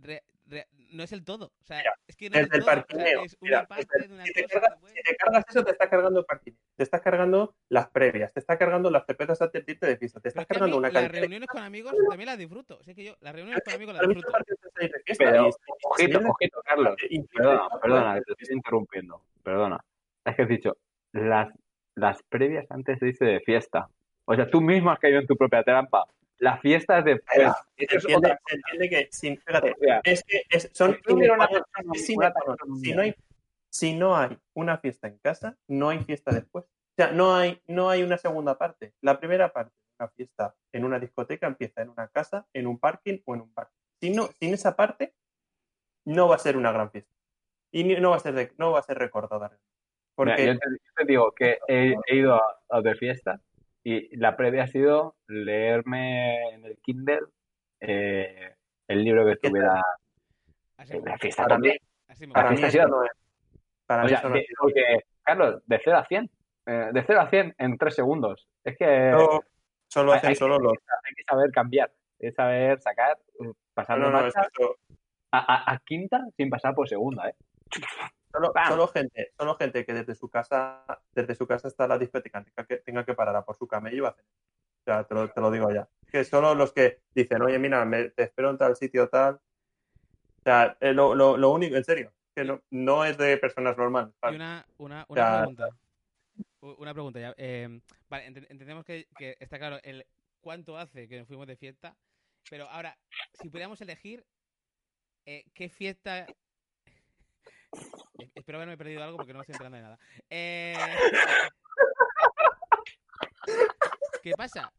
[0.00, 1.52] re- re- no es el todo.
[1.60, 2.58] O sea, Mira, es que no es el todo.
[2.60, 3.22] O sea, parquineo.
[3.40, 4.60] mira, parte de una si, te cosa.
[4.60, 6.60] cargas, que si te cargas eso, te está cargando el parquineo.
[6.76, 10.20] Te está cargando las previas, te está cargando las cervezas antes de irte de fiesta,
[10.20, 12.38] te Pero está es que a cargando mí una las reuniones con amigos también las
[12.38, 12.78] disfruto.
[12.78, 14.38] O sea que yo las reuniones con amigos las disfruto.
[15.18, 15.50] Pero,
[15.84, 16.96] ojito, ojito, Carlos.
[17.34, 19.22] Perdona, perdona, que te estoy interrumpiendo.
[19.42, 19.84] Perdona.
[20.24, 20.76] Es que has dicho,
[21.12, 21.48] las,
[21.94, 23.88] las previas antes se dice de fiesta.
[24.24, 26.04] O sea, tú mismo has caído en tu propia trampa.
[26.38, 27.22] Las fiestas de Eso
[27.76, 30.98] se es entiende, otra se entiende que, sin, fíjate, O sea, es que es- son
[31.94, 33.14] si no hay,
[33.70, 36.64] si no hay una fiesta en casa, no hay fiesta después.
[36.64, 38.94] O sea, no hay, no hay una segunda parte.
[39.00, 42.78] La primera parte de una fiesta en una discoteca empieza en una casa, en un
[42.78, 43.74] parking o en un parque.
[44.00, 45.14] Si no, sin esa parte,
[46.04, 47.12] no va a ser una gran fiesta.
[47.72, 49.48] Y no va a ser, de- no va a ser recordada.
[49.48, 49.60] Mira,
[50.14, 53.40] Porque yo, te, yo te digo que he, he ido a, a de fiesta
[53.90, 57.20] y la previa ha sido leerme en el Kindle
[57.80, 58.54] eh,
[58.86, 59.82] el libro que estuviera
[60.76, 61.76] Así, en la fiesta para también.
[61.80, 63.10] mí, así me para La mí fiesta no es.
[63.86, 64.46] Para O mí sea, no de- es.
[64.60, 64.82] porque,
[65.22, 66.30] Carlos, de 0 a 100.
[66.66, 68.46] eh, de 0 a 100 en 3 segundos.
[68.62, 69.40] Es que Solo,
[69.88, 70.72] solo hay, hacen hay solo que, los.
[70.72, 71.90] hay que saber cambiar.
[72.20, 73.16] Hay que saber sacar,
[73.74, 74.76] pasar No, no, no, es marcha que eso-
[75.32, 77.34] a, a- a quinta sin pasar por segunda, ¿eh?
[78.30, 82.66] Solo, gente, solo gente que desde su casa, desde su casa está la discoteca, tenga
[82.66, 84.24] que, tenga que parar a por su camello va a hacer.
[84.24, 85.88] O sea, te lo, te lo digo ya.
[86.10, 89.36] Que solo los que dicen, oye, mira, me, te espero en tal sitio tal.
[89.36, 93.76] O sea, eh, lo, lo, lo único, en serio, que no, no es de personas
[93.76, 94.14] normales.
[94.14, 94.36] Y ¿vale?
[94.36, 95.68] una, una, O sea, una pregunta.
[96.60, 97.34] una pregunta ya.
[97.36, 100.06] Eh, vale, enten- entendemos que, que está claro el
[100.40, 101.96] cuánto hace que nos fuimos de fiesta,
[102.48, 102.96] pero ahora,
[103.32, 104.24] si pudiéramos elegir,
[105.26, 106.26] eh, ¿qué fiesta...
[108.48, 109.98] Espero haberme perdido algo porque no me estoy enterando de nada.
[110.30, 110.74] Eh,
[114.22, 114.72] ¿Qué pasa?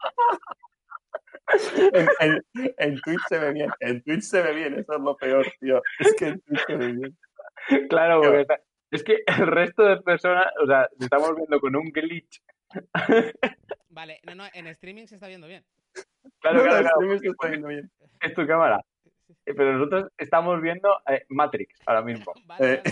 [1.94, 5.16] En, en- en Twitch se ve bien, en Twitch se ve bien, eso es lo
[5.18, 5.84] peor, tío.
[6.00, 7.18] Es que en Twitch se ve bien.
[7.90, 11.92] Claro, porque está- es que el resto de personas, o sea, estamos viendo con un
[11.92, 12.42] glitch.
[13.90, 15.64] Vale, no, no, en streaming se está viendo bien.
[16.40, 17.92] Claro, No, claro, claro, streaming se está viendo bien.
[18.22, 18.84] es tu cámara.
[19.50, 22.32] Eh, Pero nosotros estamos viendo eh, Matrix ahora mismo.
[22.46, 22.84] Vale, Eh.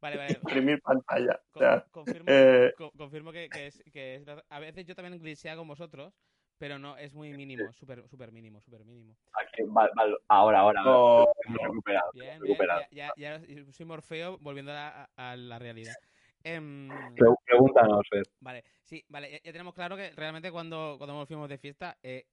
[0.00, 0.32] vale, vale.
[0.42, 1.38] Imprimir pantalla.
[1.48, 4.24] O Con- sea, confirmo, eh, co- confirmo que, que es, que es.
[4.48, 6.14] A veces yo también glitchea con vosotros,
[6.56, 9.16] pero no, es muy mínimo, súper súper mínimo, súper mínimo.
[9.34, 10.82] Aquí, vale, vale, ahora, ahora.
[10.82, 12.10] no, recuperado.
[12.14, 12.80] Bien, bien, recuperado.
[12.90, 15.94] ya, ya, ya soy Morfeo volviendo a la, a la realidad.
[16.42, 18.22] Pre- Pregúntanos, Fer.
[18.40, 21.96] vale, sí, vale, ya, ya tenemos claro que realmente cuando, cuando nos fuimos de fiesta,
[22.02, 22.24] eh,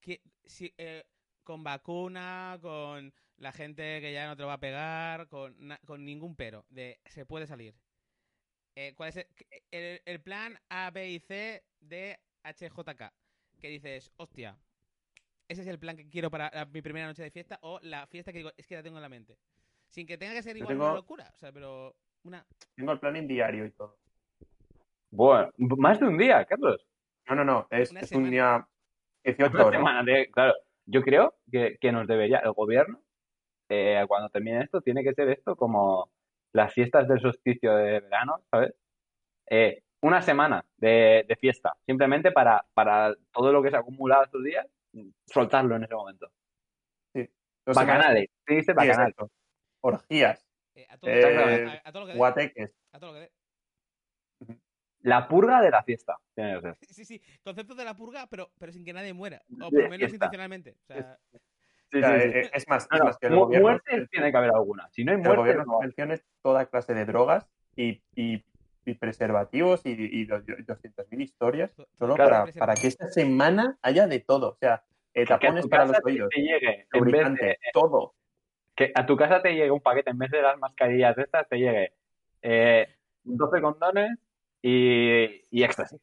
[0.00, 1.04] que, si, eh,
[1.42, 5.80] con vacuna, con la gente que ya no te lo va a pegar, con, na-
[5.86, 7.74] con ningún pero, de se puede salir.
[8.74, 9.26] Eh, ¿Cuál es el,
[9.70, 13.12] el- el plan A, B y C de HJK?
[13.60, 14.56] Que dices, hostia,
[15.48, 18.06] ese es el plan que quiero para la- mi primera noche de fiesta o la
[18.06, 19.36] fiesta que digo, es que la tengo en la mente.
[19.88, 22.46] Sin que tenga que ser Yo igual tengo- una locura, o sea, pero una...
[22.74, 23.98] tengo el planning diario y todo.
[25.10, 26.86] Bueno, más de un día, Carlos.
[27.28, 28.66] No, no, no, es, un día
[29.22, 29.78] 18 Una horas.
[29.78, 30.54] semana de- claro,
[30.86, 33.00] yo creo que, que nos debería, el gobierno,
[33.68, 36.10] eh, cuando termine esto, tiene que ser esto como
[36.52, 38.74] las fiestas del solsticio de verano, ¿sabes?
[39.48, 44.24] Eh, una semana de, de fiesta, simplemente para, para todo lo que se ha acumulado
[44.24, 44.66] estos días,
[45.26, 46.30] soltarlo en ese momento.
[47.14, 47.86] Semanas.
[47.86, 49.14] Bacanales, ¿qué dice Sí, bacanales?
[49.82, 52.74] Orgías, eh, a, todo, Eh, a- a- a todo lo que guateques.
[52.92, 53.32] a todo lo que dé.
[55.02, 56.76] La purga de la fiesta, tiene que ser.
[56.82, 59.42] Sí, sí, concepto de la purga, pero, pero sin que nadie muera.
[59.50, 60.14] O De por lo menos fiesta.
[60.16, 60.76] intencionalmente.
[60.82, 61.18] O sea,
[61.90, 62.08] Sí, sí, sí.
[62.38, 64.88] eh, Es más, No, es no, más que el gobierno, muertes tiene que haber alguna.
[64.92, 65.64] Si no hay el muertes, gobierno
[66.06, 66.14] no.
[66.40, 68.42] toda clase de drogas y, y,
[68.86, 72.30] y preservativos y, y dos- 200.000 historias to- solo Claro.
[72.46, 74.50] para, para que esta semana haya de todo.
[74.52, 78.14] O sea, eh, tapones para los oídos, te llegue, en vez lubricante, de, todo.
[78.74, 81.56] que a tu casa te llegue un paquete en vez de las mascarillas estas, te
[81.58, 81.92] llegue
[82.40, 82.88] eh,
[83.24, 84.18] 12 condones
[84.62, 86.00] y, y éxtasis.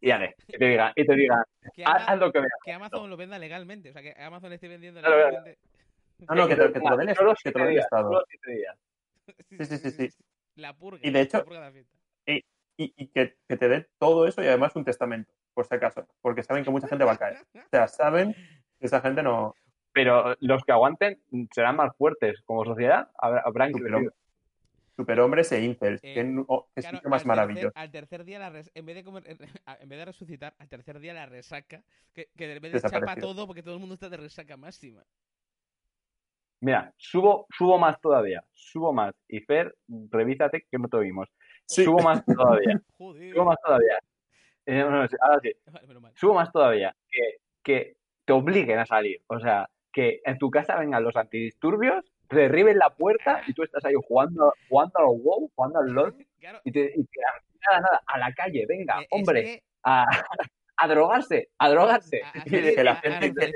[0.00, 2.50] Y dale, y te digan, y te digan, que, haz, lo que veas.
[2.64, 3.90] que Amazon lo venda legalmente.
[3.90, 5.58] O sea, que Amazon le esté vendiendo Claro, legalmente.
[6.18, 7.14] No, no, que te, que te lo den, que
[7.52, 8.08] te lo den el Estado.
[8.10, 8.76] solo siete días.
[9.50, 10.08] Sí, sí, sí, sí.
[10.56, 10.98] La purga.
[11.02, 11.96] Y de hecho- la purga de la fiesta.
[12.26, 12.44] Y,
[12.96, 16.42] y que, que te den todo eso y además un testamento, por si acaso, porque
[16.42, 17.36] saben que mucha gente va a caer.
[17.54, 19.54] O sea, saben que esa gente no...
[19.92, 21.22] Pero los que aguanten
[21.54, 22.40] serán más fuertes.
[22.44, 24.14] Como sociedad, habrá- habrán Superhombre- crecido.
[24.96, 26.00] Superhombres e incels.
[26.02, 27.70] Eh, oh, qué Claro, sitio más al maravilloso.
[27.70, 29.24] Tercer, al tercer día, la res- en, vez de comer-
[29.80, 33.22] en vez de resucitar, al tercer día la resaca, que, que de repente chapa Desapareció.
[33.28, 35.02] todo porque todo el mundo está de resaca máxima.
[36.60, 38.44] Mira, subo, subo más todavía.
[38.52, 39.14] Subo más.
[39.28, 39.74] Y Fer,
[40.10, 41.28] revísate que no te oímos.
[41.66, 41.84] Sí.
[41.84, 42.80] Subo más todavía.
[42.98, 43.34] Joder.
[43.34, 43.98] Subo más todavía.
[44.66, 45.52] Eh, no, no, sí, ahora sí.
[46.00, 46.12] Vale.
[46.14, 46.94] Subo más todavía.
[47.10, 49.22] Que, que te obliguen a salir.
[49.26, 53.84] O sea, que en tu casa vengan los antidisturbios, derriben la puerta y tú estás
[53.84, 57.80] ahí jugando, jugando al WoW, jugando al LOL Claro, y te, y te dan, nada,
[57.80, 60.06] nada, a la calle, venga, eh, es hombre, que a,
[60.76, 62.22] a drogarse, a drogarse.
[62.24, 63.52] a- a Y, salir, que la gente-.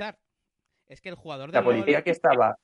[0.88, 2.56] Es que el jugador de La policía que estaba...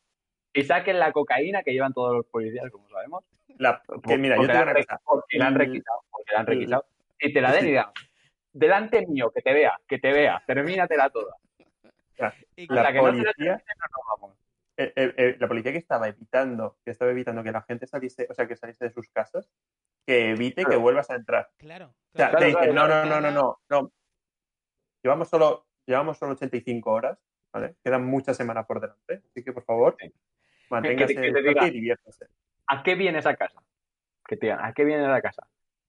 [0.53, 3.25] y saquen la cocaína que llevan todos los policías, como sabemos.
[3.59, 5.01] La, que mira, yo porque, te la han una re- cosa.
[5.05, 5.57] porque la han Mm.
[5.59, 6.49] requisado, porque la han Mm.
[6.49, 6.85] requisado.
[7.19, 7.87] Y te la den y digan,
[8.53, 11.35] delante mío, que te vea, que te vea, termínatela toda.
[12.57, 14.37] Y que- La que no se la terminen, no nos vamos.
[14.77, 18.27] Eh, eh, eh, la policía que estaba evitando, que estaba evitando que la gente saliese,
[18.31, 19.49] o sea, que saliese de sus casas,
[20.07, 21.51] que evite que vuelvas a entrar.
[21.59, 21.95] Claro.
[22.15, 23.31] O sea, claro, te dicen, no, claro, no, no, no,
[23.69, 23.93] no, no.
[25.03, 27.19] Llevamos solo, llevamos solo 85 horas,
[27.53, 27.77] ¿vale?
[27.85, 30.13] Quedan muchas semanas por delante, así que por favor, Sí.
[30.71, 32.27] manténgase Que que diga- y diviértase.
[32.69, 33.63] ¿A qué vienes a casa?
[34.27, 35.47] Que te digan, ¿a qué vienes a casa?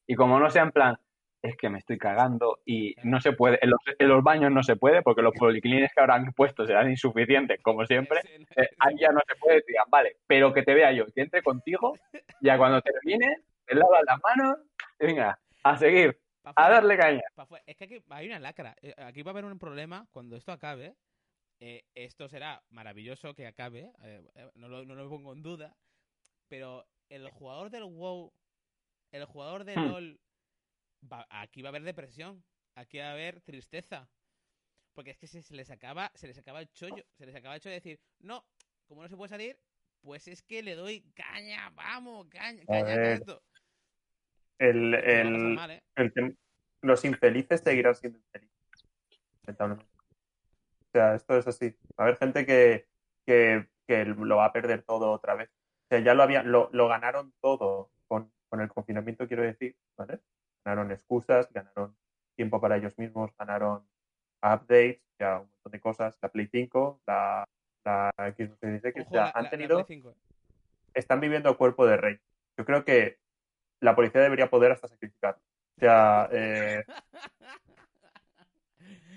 [0.07, 0.97] Y como no sea en plan,
[1.43, 4.63] es que me estoy cagando y no se puede, en los, en los baños no
[4.63, 8.21] se puede porque los policlines que habrán puesto serán insuficientes, como siempre.
[8.55, 11.43] Eh, ahí ya no se puede, digan, vale, pero que te vea yo, que entre
[11.43, 11.95] contigo,
[12.41, 14.57] ya cuando termine, te lavas las manos
[14.99, 17.21] y venga, a seguir, a darle caña.
[17.65, 18.75] Es que aquí hay una lacra.
[18.81, 20.95] Eh, Aquí va a haber un problema cuando esto acabe.
[21.59, 23.91] eh, esto será maravilloso que acabe.
[24.03, 24.21] eh,
[24.55, 25.75] no, lo, no lo pongo en duda.
[26.47, 28.31] Pero el jugador del WoW,
[29.11, 30.17] el jugador de Hmm.
[31.11, 32.43] Va- aquí va a haber depresión.
[32.75, 34.09] Aquí va a haber tristeza.
[34.93, 37.03] Porque es que se, se les acaba, se les acaba el chollo.
[37.17, 38.45] Se les acaba el chollo de decir, no,
[38.87, 39.59] como no se puede salir,
[40.01, 43.41] pues es que le doy caña, vamos, caña, caña esto.
[44.59, 45.83] el, el, mal, ¿eh?
[45.95, 46.37] el
[46.81, 48.53] los infelices seguirán siendo infelices.
[49.47, 51.69] O sea, esto es así.
[51.99, 52.87] Va a haber gente que,
[53.25, 55.49] que, que lo va a perder todo otra vez.
[55.49, 59.75] O sea, ya lo había, lo, lo ganaron todo con, con el confinamiento, quiero decir,
[59.97, 60.19] ¿vale?
[60.65, 61.95] Ganaron excusas, ganaron
[62.35, 63.85] tiempo para ellos mismos, ganaron
[64.41, 67.45] updates, ya un montón de cosas, la Play 5, la,
[67.85, 70.15] la Xbox Series X, Ojo, la- han la- la tenido Play 5, ¿eh?
[70.93, 72.19] están viviendo a cuerpo de rey.
[72.57, 73.19] Yo creo que
[73.81, 75.37] la policía debería poder hasta sacrificar.
[75.77, 76.83] O sea, eh,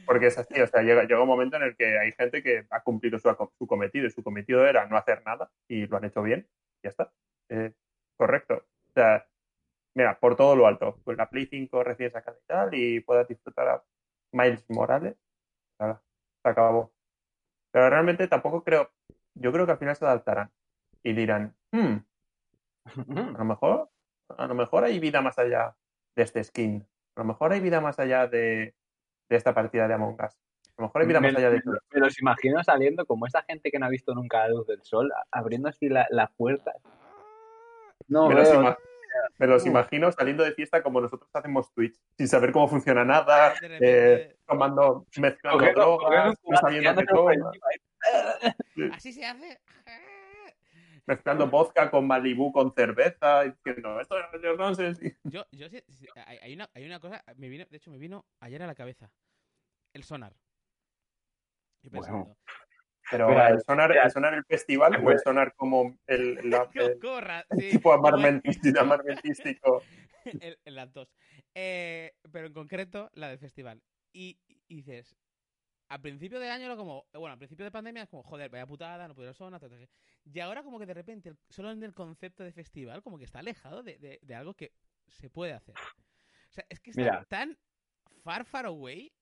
[0.06, 2.66] porque es así, o sea, llega, llega un momento en el que hay gente que
[2.70, 6.04] ha cumplido su, su cometido y su cometido era no hacer nada y lo han
[6.04, 6.48] hecho bien,
[6.82, 7.12] ya está.
[7.48, 7.72] Eh,
[8.16, 8.64] correcto.
[8.88, 9.26] O sea,
[9.96, 13.26] mira, por todo lo alto, pues la Play 5 recién sacada y tal y puedas
[13.26, 13.84] disfrutar a
[14.32, 15.16] Miles Morales,
[15.80, 16.02] nada,
[16.42, 16.92] se acabó.
[17.72, 18.90] Pero realmente tampoco creo,
[19.34, 20.50] yo creo que al final se adaptarán
[21.02, 21.96] y dirán, "Hmm,
[23.36, 23.90] a lo mejor,
[24.36, 25.76] a lo mejor hay vida más allá
[26.14, 26.86] de este skin.
[27.16, 28.74] A lo mejor hay vida más allá de,
[29.28, 30.38] de esta partida de Among Us.
[30.76, 33.26] A lo mejor hay vida me, más allá de me- me los imagino saliendo como
[33.26, 36.28] esa gente que no ha visto nunca la luz del sol, abriendo así la, la
[36.28, 36.72] puerta.
[38.08, 38.76] No, me, veo-
[39.38, 43.54] me los imagino saliendo de fiesta como nosotros hacemos Twitch, sin saber cómo funciona nada,
[43.62, 48.90] eh, tomando, mezclando cogiendo drogas, no sabiendo qué toma, ¿eh?
[48.92, 49.60] así se hace.
[51.06, 55.16] mezclando vodka con Malibu con cerveza, diciendo, esto es yo no sé si-".
[55.24, 57.98] Yo, yo sí, sí, hay, hay una, hay una cosa, me vino, de hecho me
[57.98, 59.10] vino ayer a la cabeza.
[59.92, 60.34] El sonar.
[61.82, 62.36] Yo Bueno.
[63.10, 66.98] Pero Mira, el sonar, el sonar el festival el sonar como el, la- ¿cómo- el
[66.98, 69.82] cómo ra- el sí, tipo amarmentístico, amarmentístico.
[70.40, 71.08] el- las dos.
[71.54, 73.82] Eh, pero en concreto, la del festival.
[74.12, 74.38] Y,
[74.68, 75.16] y dices,
[75.88, 78.66] al principio de año era como, bueno, al principio de pandemia es como, joder, vaya
[78.66, 79.88] putada, no puedo ir al sonar, tal, tal, tal.
[80.24, 83.38] Y ahora como que de repente, solo en el concepto de festival, como que está
[83.38, 84.72] alejado de, de- de algo que
[85.06, 85.74] se puede hacer.
[85.76, 87.24] O sea, es que está Mira.
[87.28, 87.56] tan
[88.24, 89.12] far, far away.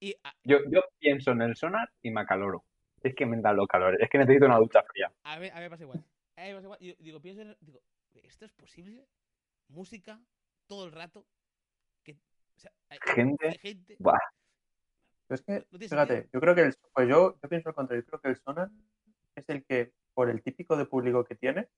[0.00, 2.64] Y Yo, yo pienso en el sonar y me acaloro.
[3.02, 4.00] Es que me dan los calores.
[4.00, 5.12] Es que necesito una ducha fría.
[5.24, 6.04] a mí, a mí me pasa igual.
[6.36, 6.78] A mí me pasa igual.
[6.80, 7.80] Yo digo, pienso en, digo,
[8.22, 9.06] ¿esto es posible?
[9.68, 10.20] Música
[10.66, 11.26] todo el rato.
[12.04, 13.48] Que, o sea, hay, Gente.
[13.48, 13.96] hay gente.
[13.98, 14.18] Buah.
[15.26, 16.30] Pero es que, No fíjate, sentido.
[16.32, 18.70] yo creo que el, pues yo, yo pienso al contrario, yo creo que el sonar
[19.34, 21.68] es el que, por el típico de público que tiene,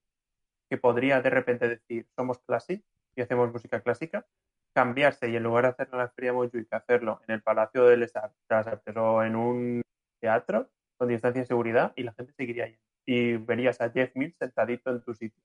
[0.68, 2.82] que podría de repente decir, somos classic
[3.14, 4.26] y hacemos música clásica,
[4.72, 7.96] cambiarse y en lugar de hacerlo en la Feria Montjuic, hacerlo en el Palacio de
[7.96, 9.82] las Artes, de las Artes o en un
[10.20, 12.82] teatro con distancia de seguridad y la gente seguiría yendo.
[13.06, 15.42] Y verías a Jeff Mills sentadito en tu sitio.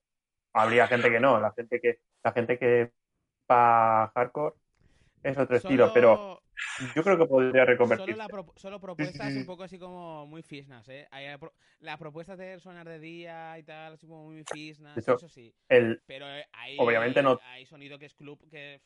[0.52, 2.92] Habría gente que no, la gente que, la gente que
[3.50, 4.56] va hardcore
[5.22, 8.28] es otro estilo, pero Solo- yo creo que podría Solo, reconvertirse.
[8.28, 11.08] pro- solo propuestas un poco así como muy fisnas, ¿eh?
[11.38, 15.54] Pro- las propuestas de sonar de día y tal, así como muy fisnas, eso sí.
[15.68, 18.80] El, Pero eh, hay, obviamente no- hay sonido que es club que...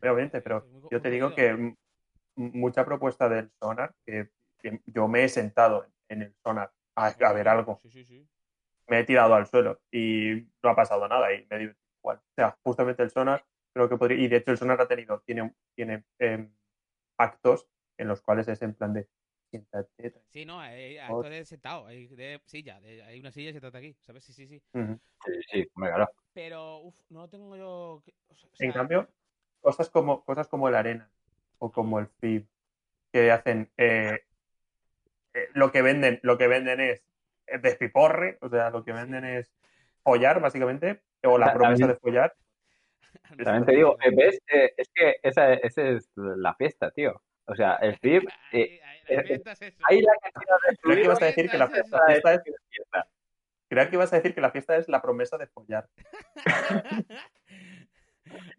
[0.00, 1.74] obviamente, pero yo te digo que
[2.36, 4.30] mucha propuesta del sonar, que
[4.86, 8.28] yo me he sentado en el sonar a, a ver algo, Sí, sí, sí.
[8.88, 12.18] me he tirado al suelo y no ha pasado nada y me digo igual.
[12.18, 15.20] O sea, justamente el sonar creo que podría, y de hecho el sonar ha tenido,
[15.20, 16.52] tiene, tiene em,
[17.18, 19.08] actos en los cuales es en plan de
[19.50, 20.10] siéntate.
[20.10, 20.24] tranquilo".
[20.30, 23.50] Sí, no, hay hay Por- acto de sentado, hay de silla, de- hay una silla
[23.50, 24.24] y se trata aquí, ¿sabes?
[24.24, 24.62] Sí, sí, sí.
[24.72, 26.10] Sí, sí, hombre, claro.
[26.34, 28.02] Pero, uff, no tengo yo...
[28.58, 29.08] En cambio,
[29.60, 31.10] cosas como, cosas como el arena
[31.58, 32.46] o como el FIB,
[33.12, 34.20] que hacen eh,
[35.34, 37.02] eh, lo que venden, lo que venden es
[37.46, 39.52] eh, despiporre, o sea, lo que venden es
[40.02, 42.34] follar, básicamente, o la promesa también- de follar.
[43.44, 44.38] También te digo, eh, ¿ves?
[44.52, 47.22] Eh, es que esa, esa es la fiesta, tío.
[47.46, 48.80] O sea, el FIP, eh,
[49.88, 52.34] Ahí- la cantidad de Creo que ibas a decir que la, Fiesta es la fiesta
[52.34, 52.42] es,
[53.68, 55.88] creía que ibas a decir que la fiesta es la promesa de follar.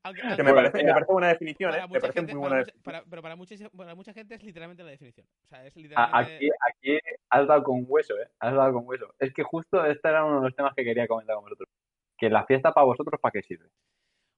[0.04, 1.88] Aunque- Que me Bueno, parece, me parece buena definición, para ¿eh?
[1.88, 2.84] Me parece gente, muy para buena mucha- definición.
[2.84, 5.28] para- pero para mucha, para mucha gente es literalmente la definición.
[5.44, 6.36] O sea, es literalmente...
[6.36, 8.28] Aquí, aquí has dado con hueso, ¿eh?
[8.40, 9.14] Has dado con hueso.
[9.20, 11.70] Es que justo este era uno de los temas que quería comentar con vosotros.
[12.18, 13.68] Que la fiesta para vosotros, ¿para qué sirve?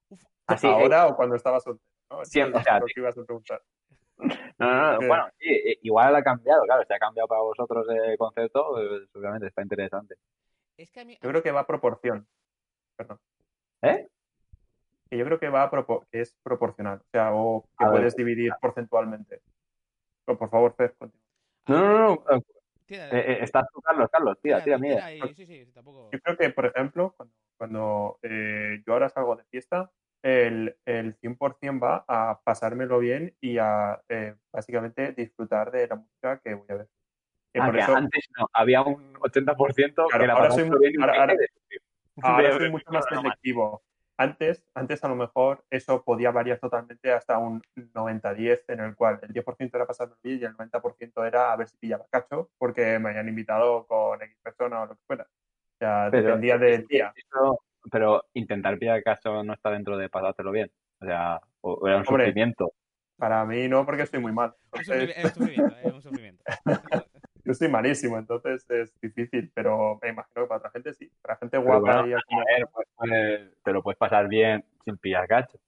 [0.10, 1.86] Uf, Así, eh, Ahora o cuando estaba soltero.
[2.12, 2.24] ¿no?
[2.26, 3.62] Siempre, o sea, lo que ibas a preguntar.
[4.58, 4.99] No, no, no.
[5.01, 5.07] Sí.
[5.07, 6.84] Bueno, sí, eh, igual ha cambiado, claro.
[6.88, 10.16] Si ha cambiado para vosotros el concepto, pues, obviamente está interesante.
[10.78, 11.18] es que a mí...
[11.22, 12.26] Yo creo que va a proporción.
[12.95, 13.20] Perdón.
[13.82, 14.07] ¿Eh?
[15.10, 16.99] Que yo creo que va a propor- que es proporcional.
[16.99, 17.97] O sea, o que A ver.
[17.99, 19.41] puedes dividir porcentualmente.
[20.26, 21.24] Pero, por favor, Fer, continúa.
[21.68, 22.24] No, no, no.
[22.30, 22.41] no.
[22.86, 24.38] Tira, Eh, eh, estás tú, Carlos, Carlos.
[24.41, 25.06] Tira, tira, mira.
[25.06, 26.10] ahí, sí, sí, tampoco...
[26.12, 29.91] Yo creo que, por ejemplo, cuando, cuando, eh, yo ahora salgo de fiesta,
[30.22, 36.39] el, el 100% va a pasármelo bien y a eh, básicamente disfrutar de la música
[36.43, 36.88] que voy a ver.
[37.56, 40.93] Ah, por que eso, antes no, había un 80% Claro, que la ahora soy muy
[40.99, 41.80] ahora- ahora- 20 de-
[42.22, 43.82] ahora de- soy mucho más selectivo.
[44.18, 49.20] Antes, antes a lo mejor eso podía variar totalmente hasta un 90-10, en el cual
[49.22, 52.97] el 10% era pasarme bien y el 90% era a ver si pillaba cacho, porque
[52.99, 55.24] me habían invitado con X persona o lo que fuera.
[55.24, 57.13] O sea, Pero- dependía del día.
[57.16, 57.59] Eso-
[57.91, 60.72] pero intentar pillar caso no está dentro de pasártelo bien.
[61.01, 62.26] O sea, o, o era un Hombre.
[62.26, 62.74] sufrimiento.
[63.18, 64.55] Para mí no, porque estoy muy mal.
[64.74, 66.43] Entonces, es un sufrimiento, es un sufrimiento.
[67.46, 71.10] yo estoy malísimo, entonces es difícil, pero me imagino que para otra gente sí.
[71.22, 74.66] Para gente guapa bueno, y así, a ver, pues, pues, te lo puedes pasar bien
[74.84, 75.60] sin pillar cacho.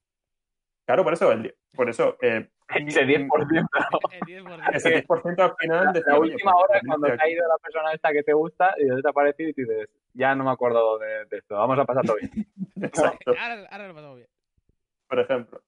[0.84, 3.28] Claro, por eso, el, por eso eh, Ese 10%.
[4.12, 4.74] El 10%.
[4.74, 7.48] ese 10% al final decía, La última pues, hora también cuando estoy te ha ido
[7.48, 10.50] la persona esta que te gusta y te ha aparecido y dices, ya no me
[10.50, 12.30] acuerdo de, de esto, vamos a pasarlo bien.
[12.30, 12.46] aquí.
[12.82, 14.28] Exacto, Ahora, ahora lo pasamos bien.
[15.08, 15.62] por ejemplo.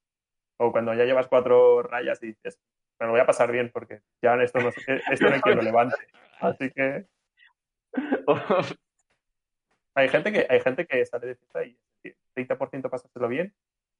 [0.58, 2.58] O cuando ya llevas cuatro rayas y dices,
[3.00, 5.62] me lo voy a pasar bien porque ya esto no, esto no hay quien lo
[5.62, 5.96] levante.
[6.40, 7.06] Así que
[9.94, 11.78] hay gente que, hay gente que sale de fiesta y
[12.36, 13.54] 30% pasárselo bien,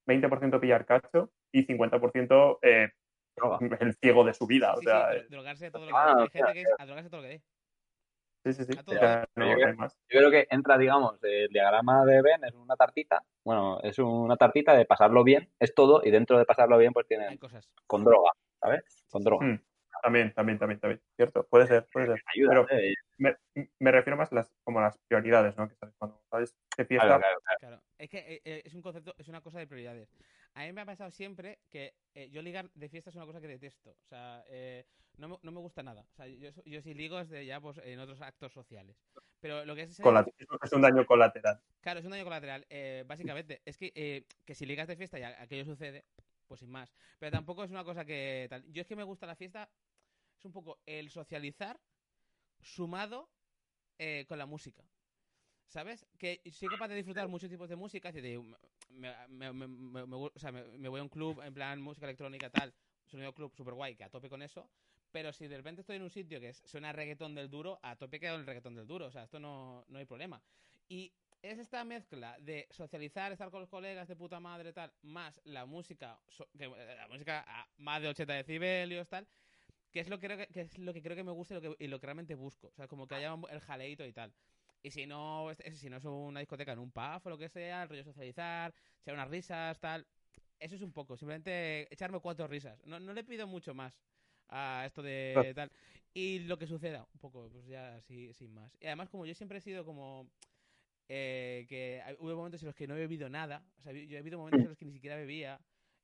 [0.07, 2.91] 20% pillar cacho y 50% eh,
[3.37, 3.59] Droga.
[3.81, 4.75] el ciego de su vida.
[4.75, 6.21] O Sí, sea, sí, eh, drogarse todo lo que Ah, dé.
[6.23, 7.43] Hay o sea, gente que es a drogarse todo lo que dé.
[8.45, 8.79] sí, sí, sí.
[8.87, 9.99] o sea, no, Yo más.
[10.09, 13.23] Creo que entra, digamos, el diagrama de Ben es una tartita.
[13.45, 17.07] Bueno, es una tartita de pasarlo bien, es todo, y dentro de pasarlo bien, pues
[17.07, 17.69] tienen cosas.
[17.87, 18.31] con droga,
[18.61, 19.05] ¿sabes?
[19.11, 19.47] Con droga.
[19.47, 19.61] Mm,
[20.03, 21.01] También, también, también, también.
[21.17, 22.23] Cierto, puede ser, puede ser.
[22.35, 23.37] Ayuda, Pero- eh, Me,
[23.81, 25.69] me refiero más a las, como a las prioridades, ¿no?
[25.69, 27.59] Que sabes, cuando sabes qué fiesta, claro, claro, claro.
[27.61, 30.09] Claro, es que eh, eh, es un concepto, es una cosa de prioridades.
[30.55, 33.41] A mí me ha pasado siempre que eh, yo ligar de fiesta es una cosa
[33.43, 33.91] que detesto.
[33.91, 34.87] O sea, eh,
[35.19, 36.01] no, me, no me gusta nada.
[36.11, 38.97] O sea, yo, yo sí ligo es de ya pues, en otros actos sociales.
[39.41, 40.01] Pero lo que es...
[40.01, 41.61] es un daño colateral.
[41.83, 42.65] Claro, es un daño colateral.
[42.71, 46.05] eh, básicamente, es que, eh, que si ligas de fiesta y aquello sucede,
[46.51, 46.93] pues sin más.
[47.21, 48.65] Pero tampoco es una cosa que tal.
[48.73, 49.71] Yo es que me gusta la fiesta,
[50.37, 51.81] es un poco el socializar
[52.61, 53.31] sumado
[53.99, 54.83] eh, con la música.
[55.69, 56.09] ¿Sabes?
[56.19, 58.11] Que soy capaz de disfrutar muchos tipos de música.
[58.89, 62.75] me, me- me- o sea, me- voy a un club en plan música electrónica, tal,
[63.07, 64.69] sonido club super guay, que a tope con eso.
[65.13, 68.19] Pero si de repente estoy en un sitio que suena reggaetón del duro, a tope
[68.19, 69.07] quedo en el reggaetón del duro.
[69.07, 70.43] O sea, esto no, no hay problema.
[70.89, 71.13] Y
[71.43, 75.67] es esta mezcla de socializar, estar con los colegas de puta madre, tal, más la
[75.67, 79.27] música, so- que, eh, la música a más de 80 decibelios, tal,
[79.93, 81.61] que es lo que creo que, que es lo que creo que me gusta y
[81.61, 82.69] lo que, y lo que realmente busco.
[82.69, 84.33] O sea, como que haya un- el jaleito y tal.
[84.83, 87.49] Y si no, es- si no es una discoteca en un pub o lo que
[87.49, 90.07] sea, el rollo socializar, echar unas risas, tal.
[90.59, 92.79] Eso es un poco, simplemente echarme cuatro risas.
[92.87, 93.95] No, no le pido mucho más
[94.49, 95.71] a esto de tal.
[96.15, 98.77] Y lo que suceda, un poco, pues ya así, sin más.
[98.81, 100.29] Y además, como yo siempre he sido como
[101.13, 103.65] eh, que hubo momentos en los que no he bebido nada.
[103.79, 105.61] O sea, yo he habido momentos en los que ni siquiera bebía.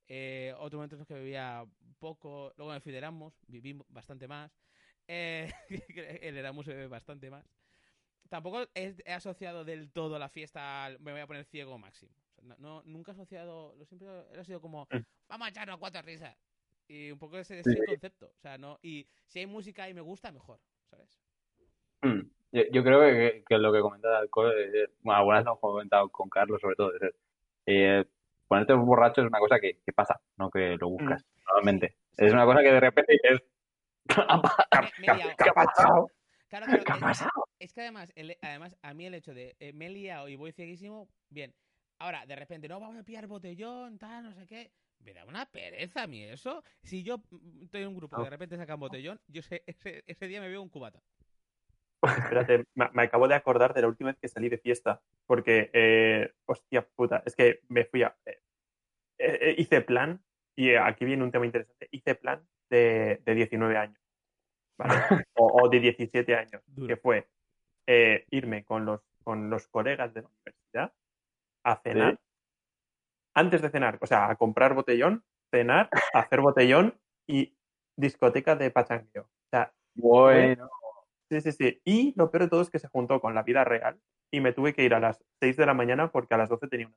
[0.09, 1.65] Eh, otros momentos en los que bebía
[1.97, 2.53] poco.
[2.57, 4.51] Luego me fui de Erasmus, viví bastante más.
[5.09, 5.49] Eh,
[6.21, 7.45] el Erasmus se bebe bastante más.
[8.27, 12.11] Tampoco he, he asociado del todo la fiesta al me voy a poner ciego máximo.
[12.11, 14.97] O sea, no, no- nunca he asociado, lo siempre ha sido como Mm.
[15.29, 16.35] vamos a echarnos cuatro risas.
[16.89, 17.59] Y un poco ese, Sí.
[17.61, 18.25] ese es el concepto.
[18.35, 21.17] O sea, no, y si hay música y me gusta, mejor, ¿sabes?
[22.01, 22.29] Mm.
[22.51, 25.59] Yo, yo creo que, que lo que comenta de alcohol, eh, bueno, algunas lo hemos
[25.59, 27.13] comentado con Carlos sobre todo, es,
[27.65, 28.05] eh,
[28.47, 31.97] ponerte borracho es una cosa que, que pasa, no que lo buscas, normalmente.
[32.11, 32.25] Sí.
[32.25, 33.41] Es una cosa que de repente dices.
[35.01, 36.11] ¿Qué ha pasado?
[36.49, 37.47] Claro, ¿qué claro, ha es- pasado?
[37.59, 40.35] Es que además, el- además, a mí el hecho de eh, me he liado y
[40.35, 41.53] voy cieguísimo, bien.
[41.99, 44.71] Ahora, de repente, no, vamos a pillar botellón, tal, no sé qué.
[44.99, 46.63] Me da una pereza a mí eso.
[46.83, 50.03] Si yo mm, estoy en un grupo que de repente sacan botellón, yo sé, ese,
[50.07, 51.01] ese día me veo un cubata.
[52.07, 55.01] Espérate, me, me acabo de acordar de la última vez que salí de fiesta.
[55.25, 58.15] Porque, eh, hostia puta, es que me fui a.
[58.25, 58.39] eh,
[59.19, 60.23] eh, hice plan,
[60.55, 61.87] y aquí viene un tema interesante.
[61.91, 64.01] Hice plan de, de 19 años,
[64.77, 64.93] ¿vale?
[65.35, 66.87] O, o de 17 años, Duro.
[66.87, 67.27] que fue
[68.31, 70.93] irme con los, con los colegas de la universidad
[71.63, 72.13] a cenar.
[72.13, 72.19] Sí.
[73.35, 77.55] Antes de cenar, o sea, a comprar botellón, cenar, hacer botellón y
[77.95, 79.23] discoteca de pachangueo.
[79.23, 80.69] O sea, bueno,
[81.29, 81.81] Sí, sí, sí.
[81.83, 83.99] Y lo peor de todo es que se juntó con la vida real
[84.31, 86.67] y me tuve que ir a las 6 de la mañana porque a las 12
[86.67, 86.95] tenía una.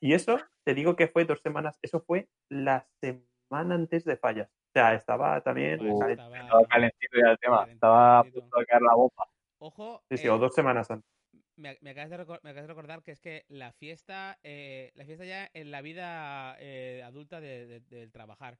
[0.00, 4.48] Y eso, te digo que fue dos semanas, eso fue la semana antes de fallas.
[4.50, 5.80] O sea, estaba también...
[5.86, 9.28] Estaba- calentito ya el tema, calentito, estaba a punto de caer la bomba.
[9.58, 11.08] Ojo, Sí, sí, eh, o dos semanas antes.
[11.56, 14.90] me, me acabas de recor- me acabas de recordar que es que la fiesta, eh,
[14.94, 18.58] la fiesta ya en la vida eh, adulta de- de- del trabajar.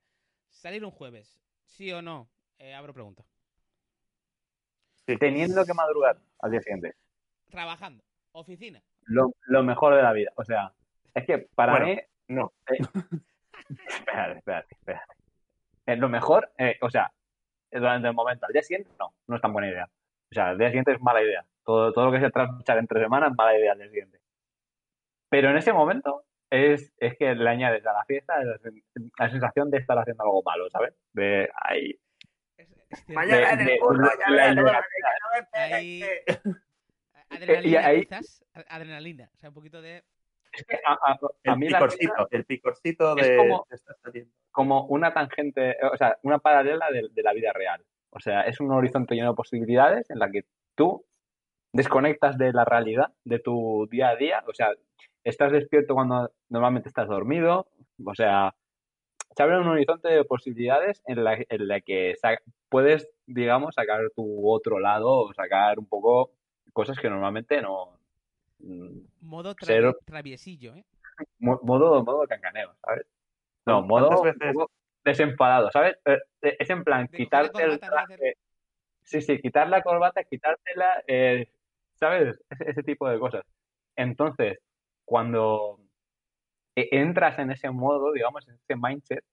[0.50, 2.28] Salir un jueves, sí o no,
[2.58, 3.24] Eh, abro pregunta.
[5.06, 5.16] Sí.
[5.18, 6.94] Teniendo que madrugar al día siguiente.
[7.50, 8.02] Trabajando,
[8.32, 8.82] oficina.
[9.04, 10.30] Lo, lo mejor de la vida.
[10.36, 10.72] O sea,
[11.14, 11.86] es que para Bueno.
[11.86, 12.52] mí No,
[13.86, 15.14] Espérate, espérate, espérate.
[15.86, 17.12] Eh, lo mejor, eh, o sea,
[17.70, 18.46] eh, durante el momento.
[18.46, 19.88] Al día siguiente, no, no es tan buena idea.
[20.30, 21.44] O sea, al día siguiente es mala idea.
[21.64, 24.20] Todo, todo lo que se trasnochar entre semanas es mala idea al día siguiente.
[25.28, 28.58] Pero en ese momento es, es que le añades a la fiesta la,
[29.18, 30.94] la sensación de estar haciendo algo malo, ¿sabes?
[31.12, 31.98] De ahí.
[33.08, 34.24] Mañana en el curro, que-
[37.30, 38.44] Adrenalina, ahí- quizás.
[38.68, 39.30] Adrenalina.
[39.34, 40.04] O sea, un poquito de.
[40.52, 41.18] Es que a, a- a
[41.52, 43.36] El mí la fiesta- picorcito, el picorcito es de
[44.52, 47.84] como- una tangente, o sea, una paralela de, de la vida real.
[48.10, 50.44] O sea, es un horizonte lleno de posibilidades en la que
[50.76, 51.04] tú
[51.72, 54.44] desconectas de la realidad, de tu día a día.
[54.46, 54.70] O sea,
[55.24, 57.66] estás despierto cuando normalmente estás dormido.
[58.04, 58.54] O sea,
[59.36, 62.14] se abre un horizonte de posibilidades en la, en la que
[62.68, 66.30] puedes, digamos, sacar tu otro lado o sacar un poco
[66.72, 67.98] cosas que normalmente no...
[68.60, 69.96] mm, Modo Cero.
[70.04, 70.84] traviesillo, ¿eh?
[71.38, 73.06] mo- modo, modo cancaneo, ¿sabes?
[73.66, 74.54] No, ¿Cuántas modo, veces-
[75.04, 75.96] desenfadado, ¿sabes?
[76.04, 78.36] Eh, eh, Es en plan, De quitarte el traje.
[79.02, 81.46] Sí, sí, quitar la corbata, quitártela, eh,
[81.94, 82.40] ¿sabes?
[82.50, 83.42] Ese, ese tipo de cosas.
[83.96, 84.58] Entonces,
[85.04, 85.78] cuando
[86.74, 89.24] entras en ese modo, digamos, en ese mindset,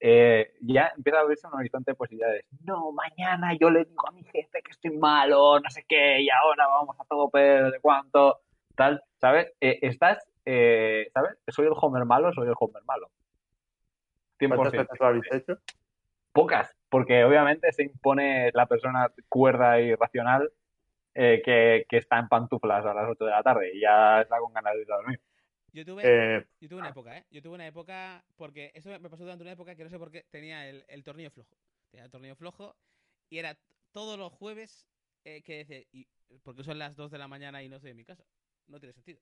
[0.00, 2.44] eh, ya empieza a abrirse un horizonte de posibilidades.
[2.62, 6.28] No, mañana yo le digo a mi jefe que estoy malo, no sé qué, y
[6.28, 8.40] ahora vamos a todo pedo de cuánto,
[8.74, 9.52] tal, ¿sabes?
[9.62, 11.38] Eh, estás, eh, ¿sabes?
[11.48, 13.08] Soy el Homer malo, soy el Homer malo.
[14.38, 14.56] 100%.
[14.56, 15.58] ¿Cuántas veces lo habéis hecho?
[16.32, 20.50] Pocas, porque obviamente se impone la persona cuerda y racional
[21.14, 24.38] eh, que, que está en pantuflas a las 8 de la tarde y ya está
[24.38, 25.20] con ganas de ir a dormir.
[25.74, 27.24] Yo tuve, Eh, yo tuve una época, ¿eh?
[27.30, 30.12] Yo tuve una época, porque eso me pasó durante una época que no sé por
[30.12, 31.56] qué tenía el, el tornillo flojo.
[31.90, 32.76] Tenía el tornillo flojo
[33.28, 33.58] y era
[33.90, 34.86] todos los jueves
[35.24, 36.06] eh, que decía, y,
[36.44, 38.24] porque son las 2 de la mañana y no estoy en mi casa.
[38.68, 39.18] No tiene sentido.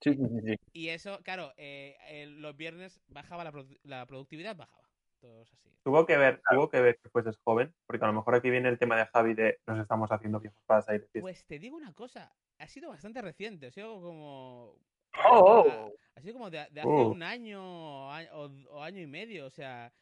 [0.00, 0.56] Sí, sí, sí.
[0.72, 3.52] Y eso, claro, eh, eh, los viernes bajaba la,
[3.84, 4.82] la productividad, bajaba.
[5.20, 5.70] Todos así.
[5.84, 8.70] tuvo que ver, tuvo que ver que fueses joven, porque a lo mejor aquí viene
[8.70, 11.20] el tema de Javi de nos estamos haciendo viejos para salir de fiesta.
[11.20, 14.78] Pues te digo una cosa, ha sido bastante reciente, ha sido como...
[15.24, 17.08] Oh, Ha sido como de, de hace Oh.
[17.10, 19.92] un año o, año y medio, o sea...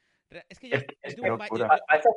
[0.48, 2.12] Es que yo, Es- un yo- Para esas,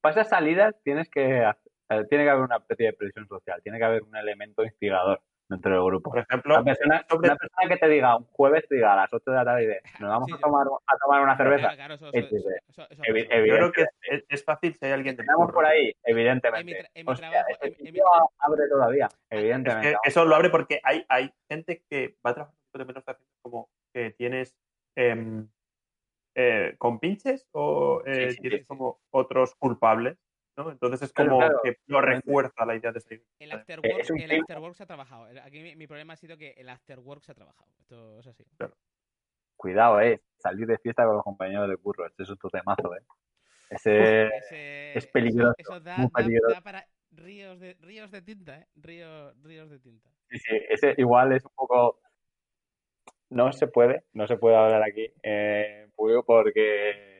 [0.00, 3.60] para esas salidas tienes que hacer- eh, tiene que haber una especie de presión social,
[3.62, 6.10] tiene que haber un elemento instigador dentro del grupo.
[6.10, 8.96] Por ejemplo, Una persona, sobre- una persona que te diga un jueves, te diga a
[8.96, 11.60] las 8 de la tarde, nos vamos Sí, a tomar, a tomar una cerveza.
[11.74, 13.14] Claro, claro, eso, eso- eso- yo
[13.56, 16.60] creo que es, es- es fácil si hay alguien de Tenemos por ahí, evidentemente.
[16.60, 18.00] En mi tra- en mi Hostia, trabajo- ese en- en mi-
[18.38, 19.90] abre todavía, Es evidentemente.
[20.02, 23.04] que eso lo abre porque hay, hay gente que va a trabajar de menos
[23.42, 24.54] como que tienes
[24.96, 25.48] em,
[26.34, 28.66] eh, con pinches o eh, Sí, sí, tienes sí, sí.
[28.66, 30.18] como otros culpables,
[30.58, 30.70] ¿no?
[30.72, 33.24] Entonces es como claro, que lo refuerza la idea de salir.
[33.38, 35.28] El Eh, afterwork, es el afterwork se ha trabajado.
[35.42, 37.68] Aquí mi, mi problema ha sido que el afterwork se ha trabajado.
[37.78, 38.44] Esto es así.
[39.56, 40.20] Cuidado, eh.
[40.36, 42.06] Salir de fiesta con los compañeros de curro.
[42.06, 43.02] Ese es otro temazo, eh.
[43.70, 44.26] Ese.
[44.26, 46.54] Ese- es peligroso, Eso, eso da, muy peligroso.
[46.54, 48.66] da para ríos de, ríos de tinta, ¿eh?
[48.76, 50.10] Ríos, ríos de tinta.
[50.30, 52.00] Sí, sí, ese igual es un poco.
[53.30, 57.17] No se puede, no se puede hablar aquí eh, porque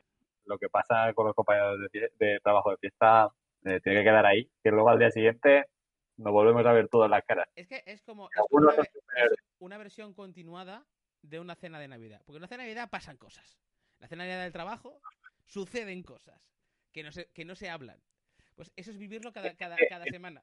[0.48, 3.28] lo que pasa con los compañeros de, trabajo de fiesta
[3.64, 5.66] eh, tiene que quedar ahí, que luego al día siguiente
[6.16, 7.48] nos volvemos a ver todas las caras.
[7.54, 8.90] Es que es como, es como Algunos una, ve-
[9.32, 10.84] es una versión continuada
[11.22, 12.22] de una cena de Navidad.
[12.24, 13.60] Porque en una cena de Navidad pasan cosas.
[13.98, 15.00] La cena de Navidad del trabajo
[15.46, 16.40] suceden cosas
[16.92, 18.00] que no se, que no se hablan.
[18.54, 20.42] Pues eso es vivirlo cada, cada, cada semana.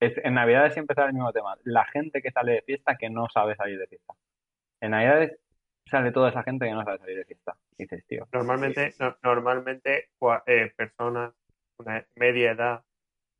[0.00, 1.56] Es- en Navidades siempre sale el mismo tema.
[1.64, 4.14] La gente que sale de fiesta que no sabe salir de fiesta.
[4.80, 5.38] En Navidades
[5.86, 7.56] sale toda esa gente que no sabe salir de fiesta.
[7.76, 10.10] Y dices, tío, Normalmente, no- normalmente
[10.46, 11.32] eh, personas
[11.78, 12.84] una media edad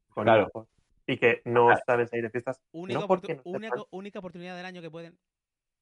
[0.08, 0.48] con Claro.
[0.48, 0.68] hijos
[1.06, 1.80] y que no Claro.
[1.86, 4.82] saben salir de fiestas, Única, no porque oportu- no única, sepan, única oportunidad del año
[4.82, 5.18] que pueden.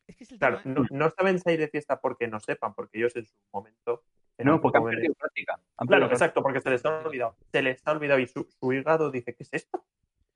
[0.06, 0.74] Es que es el claro, tema.
[0.80, 0.86] ¿eh?
[0.90, 4.02] no, no saben salir de fiesta porque no sepan, porque ellos en su momento
[4.36, 5.54] eran no, porque han perdido práctica.
[5.76, 7.36] Han Claro, perdido exacto, porque se les ha olvidado.
[7.52, 9.84] Se les ha olvidado y su, su hígado dice, ¿qué es esto?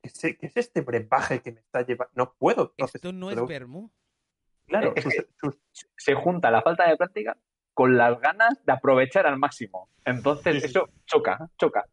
[0.02, 2.12] ¿Qué es, qué es este brebaje que me está llevando?
[2.14, 2.74] No puedo.
[2.76, 3.90] Entonces, Esto no es pero- vermú.
[4.66, 5.58] Claro, Es sus- que- sus-
[5.96, 7.36] se junta la falta de práctica
[7.74, 9.90] con las ganas de aprovechar al máximo.
[10.04, 11.84] Entonces, Sí, eso choca, choca.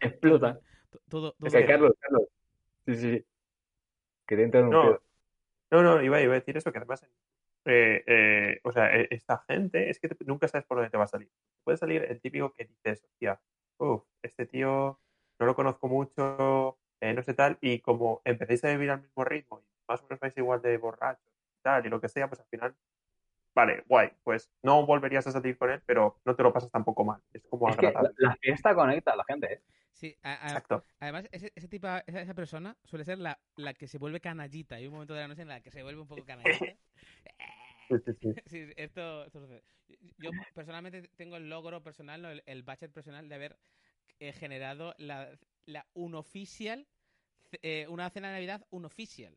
[0.00, 0.58] Explota.
[1.08, 2.22] Todo, todo Es que, que- Carlos, Carlos.
[2.86, 3.26] Sí, sí, sí.
[4.26, 5.02] Que te No, pedo.
[5.70, 7.02] no, no, iba, iba a decir eso, que además,
[7.64, 10.96] eh, eh, o sea, eh, esta gente es que te- nunca sabes por dónde te
[10.96, 11.30] va a salir.
[11.64, 13.40] Puede salir el típico que dices, hostia,
[13.78, 15.00] uff, este tío
[15.38, 19.24] no lo conozco mucho, eh, no sé tal, y como empecéis a vivir al mismo
[19.24, 21.26] ritmo y más o menos vais igual de borrachos
[21.60, 22.76] y tal, y lo que sea, pues al final,
[23.54, 27.04] vale, guay, pues no volverías a salir con él, pero no te lo pasas tampoco
[27.04, 27.22] mal.
[27.32, 29.62] Es como Es que la, la fiesta conecta a la gente, ¿eh?
[29.92, 30.86] Sí, a- a- Exacto.
[31.00, 34.76] además, ese, ese tipo, esa, esa persona suele ser la, la que se vuelve canallita.
[34.76, 36.76] Hay un momento de la noche en la que se vuelve un poco canallita.
[37.88, 38.38] Sí, sí, sí.
[38.46, 39.64] Sí, sí, esto, esto sucede.
[40.16, 42.30] Yo personalmente tengo el logro personal, ¿no?
[42.30, 43.58] el, el budget personal de haber
[44.20, 46.86] eh, generado la, la unofficial
[47.62, 49.34] eh, una cena de Navidad unofficial.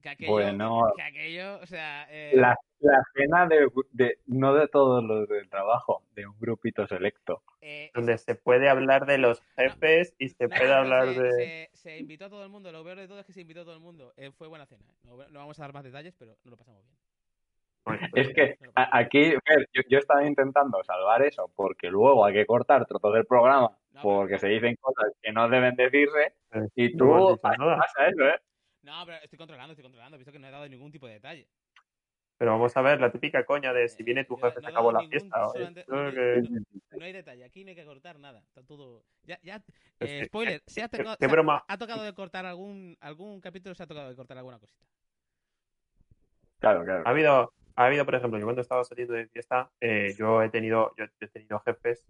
[0.00, 0.92] Que aquello, Bueno.
[0.96, 5.48] que aquello, o sea, eh, La, la cena de, de- no de todos los del
[5.48, 7.42] trabajo, de un grupito selecto.
[7.60, 11.20] eh, Donde se puede hablar de los jefes y se No, puede no, hablar se,
[11.22, 11.30] de...
[11.30, 12.72] se- se invitó a todo el mundo.
[12.72, 14.12] Lo peor de todo es que se invitó a todo el mundo.
[14.16, 14.84] Eh, fue buena cena.
[15.04, 16.96] No, no vamos a dar más detalles, pero no lo pasamos bien.
[18.14, 22.86] Es que aquí, Fer, yo, yo estaba intentando salvar eso, porque luego hay que cortar
[22.86, 26.98] trozos del programa, No, porque se dicen cosas que no deben decirse, eh, y no
[27.36, 27.76] tú nada.
[27.78, 28.40] pasa eso, ¿eh?
[28.82, 30.16] No, pero estoy controlando, estoy controlando.
[30.18, 31.46] Visto que no he dado ningún tipo de detalle.
[32.36, 34.66] Pero vamos a ver la típica coña de si viene tu Eh, No- jefe no
[34.66, 35.48] se acabó la fiesta.
[35.48, 37.44] solamente- creo no- que- no- No hay detalle.
[37.44, 38.40] Aquí no hay que cortar nada.
[38.48, 39.04] Está todo.
[39.22, 39.62] Ya, ya.
[40.00, 40.60] Eh, spoiler.
[40.66, 41.64] Se ha, tocado, qué se ha- broma.
[41.68, 43.74] ha tocado de cortar algún algún capítulo.
[43.76, 44.84] Se ha tocado de cortar alguna cosita.
[46.58, 47.02] Claro, claro.
[47.06, 50.48] Ha habido, ha habido, por ejemplo, yo cuando estaba saliendo de fiesta, eh, yo he
[50.50, 52.04] tenido, yo he tenido jefes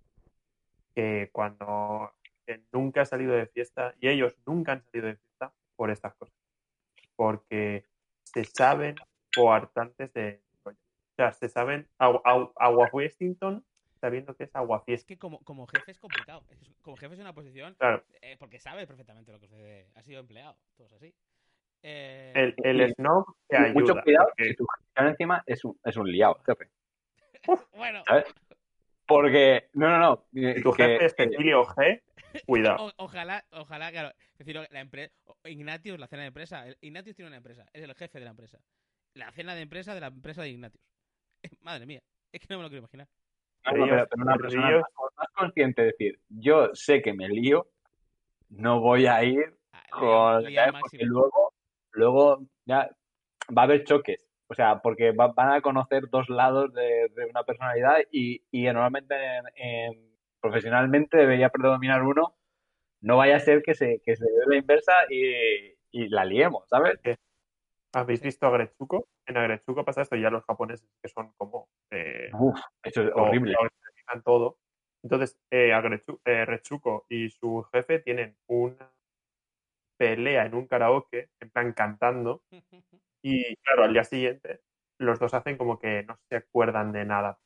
[0.94, 2.12] que cuando
[2.46, 6.14] que nunca he salido de fiesta y ellos nunca han salido de fiesta por estas
[6.14, 6.34] cosas.
[7.16, 7.84] Porque
[8.24, 8.96] se saben
[9.34, 10.42] coartantes de.
[10.64, 10.72] O
[11.16, 13.64] sea, se saben agua, agua, aguafiestington
[14.00, 15.06] sabiendo que es Es aguafiesta.
[15.06, 16.42] que como, como jefe es complicado.
[16.48, 17.74] Es- como jefe es una posición.
[17.74, 19.88] Claro, eh, porque sabe perfectamente lo que sucede.
[19.94, 20.56] Ha sido empleado.
[20.76, 21.14] Todos así.
[21.82, 23.72] Eh, el, el snob te ayuda.
[23.72, 26.68] Mucho cuidado, porque- que tu jefe encima es un, es un liado, jefe.
[27.76, 28.24] bueno, ¿Sabes?
[29.06, 30.24] Porque, no, no, no.
[30.34, 32.02] eh, si tu que- jefe es que- Cecilio G,
[32.46, 32.86] cuidado.
[32.86, 34.10] o- ojalá, ojalá, claro.
[34.32, 35.12] Es decir, la empresa.
[35.44, 36.66] Ignatius, la cena de empresa.
[36.66, 37.66] el- Ignatius tiene una empresa.
[37.72, 38.58] Es el jefe de la empresa.
[39.14, 40.82] La cena de empresa de la empresa de Ignatius.
[41.60, 42.00] Madre mía.
[42.30, 43.08] Es que no me lo quiero imaginar.
[43.66, 47.02] no, no, pero- pero una Ríos- persona Ríos- más, más consciente de decir, yo sé
[47.02, 47.66] que me lío,
[48.50, 50.44] no voy a ir Ah, con
[50.80, 51.51] porque luego,
[51.93, 52.90] luego ya
[53.57, 54.28] va a haber choques.
[54.49, 58.64] O sea, porque va- van a conocer dos lados de, de una personalidad y, y
[58.64, 62.36] normalmente en- en- profesionalmente debería predominar uno.
[63.01, 65.32] No vaya a ser que se, que se dé la inversa y,
[65.90, 67.01] y la liemos, ¿sabes?
[67.95, 69.09] ¿Habéis visto a Gretsuko?
[69.26, 71.68] En Agretsuko pasa esto, ya los japoneses que son como...
[71.90, 73.55] eh, Uf, eso es lo- horrible.
[74.24, 74.59] todo.
[75.03, 78.90] Entonces, eh, Agretsu- eh, Retsuko y su jefe tienen una
[80.03, 82.42] pelea en un karaoke, en plan cantando,
[83.22, 84.62] y claro, al día siguiente
[84.98, 87.38] los dos hacen como que no se acuerdan de nada.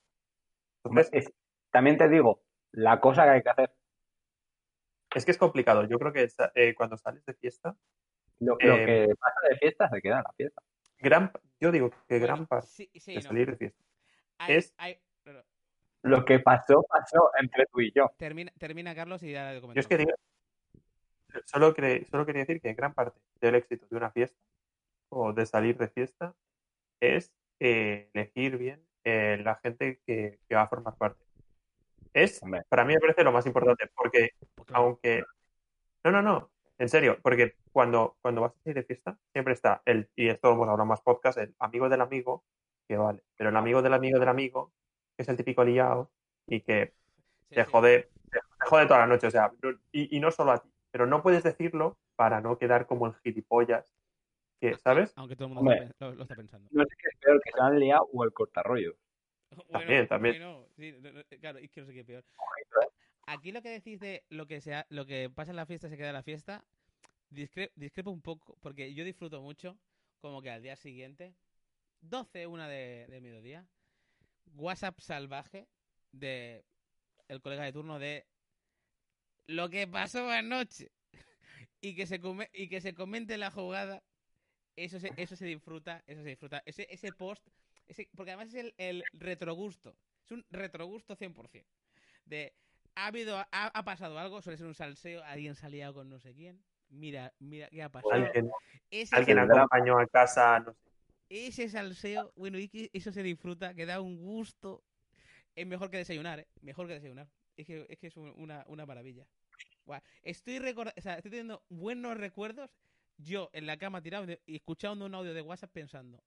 [0.84, 1.32] Entonces, Es-
[1.70, 2.42] también te digo,
[2.72, 3.70] la cosa que hay que hacer,
[5.14, 5.84] es que es complicado.
[5.86, 7.76] Yo creo que eh, cuando sales de fiesta,
[8.40, 10.62] lo, lo Eh, que pasa de fiesta se queda en la fiesta.
[10.98, 13.28] gran, yo digo que gran parte sí, sí, de no.
[13.28, 13.84] salir de fiesta
[14.48, 14.74] es-.
[16.02, 18.10] Lo que pasó, pasó entre tú y yo.
[18.16, 20.12] Termina, termina Carlos y ya le Yo es que digo,
[21.44, 24.38] solo, cre- solo quería decir que gran parte del éxito de una fiesta
[25.08, 26.34] o de salir de fiesta
[27.00, 31.24] es eh, elegir bien eh, la gente que, que va a formar parte.
[32.12, 32.62] Es, Hombre.
[32.68, 34.30] para mí me parece lo más importante, porque
[34.72, 35.22] aunque...
[36.02, 39.82] No, no, no, en serio, porque cuando, cuando vas a salir de fiesta siempre está
[39.84, 42.44] el, y esto lo hemos hablado más podcast, el amigo del amigo,
[42.88, 44.72] que vale, pero el amigo del amigo del amigo,
[45.16, 46.10] que es el típico liado
[46.46, 46.94] y que
[47.48, 47.70] sí, te sí.
[47.72, 49.52] jode, te jode toda la noche, o sea,
[49.90, 53.14] y, y no solo a ti, pero no puedes decirlo para no quedar como el
[53.16, 53.92] gilipollas,
[54.58, 55.12] que, ¿sabes?
[55.16, 55.92] Aunque todo el mundo Hombre.
[56.00, 56.70] lo, lo está pensando.
[56.72, 58.96] No sé qué es peor, que se han liado o el cortarrollo.
[59.70, 60.38] También, también.
[60.38, 62.24] bueno, sí, no, no, claro, es que no sé qué es peor.
[62.82, 62.88] ¿eh?
[63.26, 65.98] Aquí lo que decís de lo que sea, lo que pasa en la fiesta se
[65.98, 66.64] queda en la fiesta,
[67.30, 69.76] discre- discrepo un poco, porque yo disfruto mucho,
[70.22, 71.34] como que al día siguiente,
[72.00, 73.66] 12, una de, de mediodía,
[74.54, 75.68] WhatsApp salvaje
[76.12, 76.64] de
[77.28, 78.24] el colega de turno de
[79.46, 80.90] lo que pasó anoche
[81.80, 84.02] y que se come, y que se comente la jugada
[84.76, 87.46] eso se, eso se disfruta eso se disfruta ese, ese post
[87.86, 91.64] ese, porque además es el, el retrogusto es un retrogusto 100%
[92.24, 92.52] de
[92.94, 96.08] ha habido ha, ha pasado algo suele ser un salseo alguien se ha liado con
[96.08, 98.50] no sé quién mira mira qué ha pasado Alguien,
[98.90, 100.78] ese, alguien acompañó a casa, no sé.
[101.28, 104.82] ese salseo bueno y que eso se disfruta que da un gusto
[105.54, 106.48] es mejor que desayunar ¿eh?
[106.60, 109.26] mejor que desayunar es que es, que es un- una, una maravilla
[109.84, 112.70] Buah, estoy o sea, estoy teniendo buenos recuerdos
[113.18, 116.22] yo en la cama tirado y escuchando un audio de WhatsApp pensando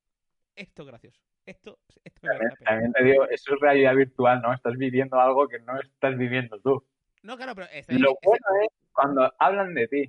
[0.56, 2.70] esto es gracioso esto, esto me También, la pena".
[2.70, 4.54] también te digo, eso es realidad virtual, ¿no?
[4.54, 6.86] Estás viviendo algo que no estás viviendo tú.
[7.24, 10.04] no claro pero está ahí- Lo está- bueno es cuando hablan de ti.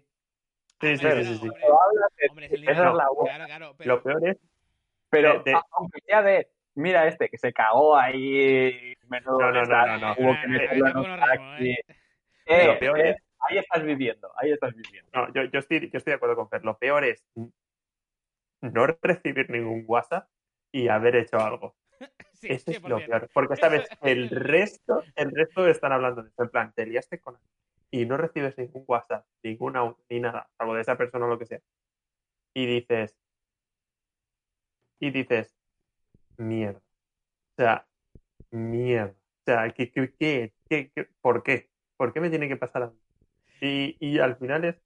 [0.80, 1.48] Sí, sí, Hombre, sí, sí, sí.
[1.48, 3.34] hombre, Cuando hablan de hombre, es el esa es la buena.
[3.36, 4.36] claro claro pero Lo peor es,
[5.10, 9.52] Pero de- de- a- aunque sea de, mira este, que se cagó ahí, menudo No,
[9.52, 10.12] no, no, no, no.
[10.18, 11.70] hubo que Eh, meterlo eh, en un taxi.
[11.70, 11.84] ¿eh?
[12.46, 13.16] Eh, eh,
[13.48, 15.10] ahí estás viviendo, ahí estás viviendo.
[15.14, 16.64] no, yo, yo, estoy, yo estoy de acuerdo con Fer.
[16.64, 17.24] Lo peor es
[18.60, 20.28] no recibir ningún WhatsApp
[20.72, 21.76] y haber hecho algo.
[22.34, 23.06] sí, Eso es lo 100%.
[23.06, 23.30] peor.
[23.32, 26.42] Porque sabes, el resto, el resto están hablando de eso.
[26.42, 27.38] En plan, te liaste con
[27.92, 31.46] y no recibes ningún WhatsApp, ninguna ni nada, algo de esa persona o lo que
[31.46, 31.60] sea.
[32.54, 33.16] Y dices,
[35.00, 35.59] y dices,
[36.40, 36.80] mierda.
[37.58, 37.88] O sea,
[38.52, 39.12] mierda.
[39.12, 40.12] O sea, ¿qué, qué,
[40.70, 41.70] qué, por qué?
[41.98, 42.98] ¿Por qué me tiene que pasar a mí?
[43.62, 44.76] Y, y al final es,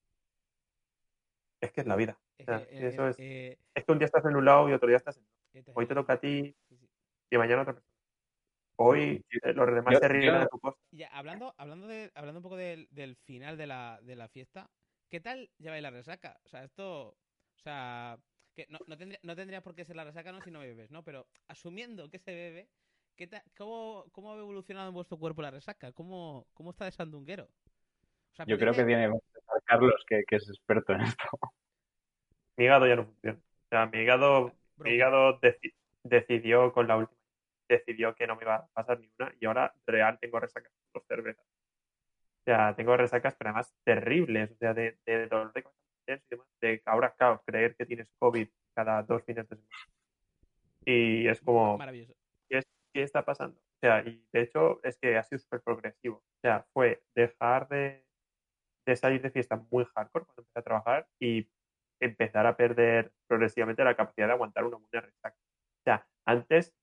[1.61, 2.18] es que es la vida.
[2.44, 4.72] Sea, eh, eso eh, es- eh, Es que un día estás en un lado y
[4.72, 5.24] otro día estás en
[5.61, 5.72] otro.
[5.76, 6.57] Hoy te toca a ti
[7.30, 7.94] y mañana otra persona.
[8.76, 10.78] Hoy eh, los demás se ríen de tu cosa.
[10.92, 14.70] Ya, hablando, hablando, de, hablando un poco del, del final de la, de la fiesta,
[15.11, 16.38] ¿qué tal lleváis la resaca?
[16.44, 17.09] O sea, esto.
[17.57, 18.18] O sea,
[18.55, 20.90] que no, no, tendría, no tendría por qué ser la resaca no si no bebes,
[20.90, 21.02] ¿no?
[21.02, 22.68] Pero asumiendo que se bebe,
[23.16, 25.92] ¿qué ta- cómo, ¿cómo ha evolucionado en vuestro cuerpo la resaca?
[25.92, 27.44] ¿Cómo, cómo está de sandunguero?
[28.32, 31.24] O sea, Yo creo que tiene que estar Carlos, que, que es experto en esto.
[32.57, 33.38] Mi hígado ya no funciona.
[33.38, 35.74] O sea, mi hígado, mi hígado deci-
[36.05, 37.18] decidió con la última.
[37.68, 41.05] Decidió que no me iba a pasar ni una y ahora real tengo resacas por
[41.07, 41.44] cervezas.
[42.40, 44.50] O sea, tengo resacas, pero además terribles.
[44.52, 46.46] O sea, de, de dolor de cabeza y demás.
[46.61, 49.76] De ahora, claro, creer que tienes COVID cada dos fines de semana.
[50.84, 52.14] Y es como, Maravilloso.
[52.92, 53.59] ¿qué está pasando?
[53.59, 56.16] O sea, y de hecho es que ha sido súper progresivo.
[56.16, 58.05] O sea, fue dejar de,
[58.86, 61.48] de salir de fiesta muy hardcore cuando empecé a trabajar y
[62.00, 65.36] empezar a perder progresivamente la capacidad de aguantar una buena resaca.
[65.36, 66.74] O sea, antes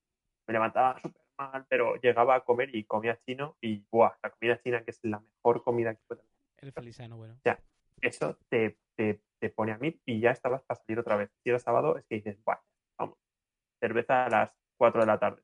[0.47, 4.13] me levantaba súper mal, pero llegaba a comer y comía chino y ¡buah!
[4.21, 6.21] La comida china, que es la mejor comida que puede
[6.57, 7.39] El felisano, bueno.
[8.01, 11.29] Eso te, te, te pone a mí y ya estabas para salir otra vez.
[11.43, 12.59] Si era sábado, es que dices, ¡buah!
[12.99, 13.17] Vamos,
[13.79, 15.43] cerveza a las 4 de la tarde.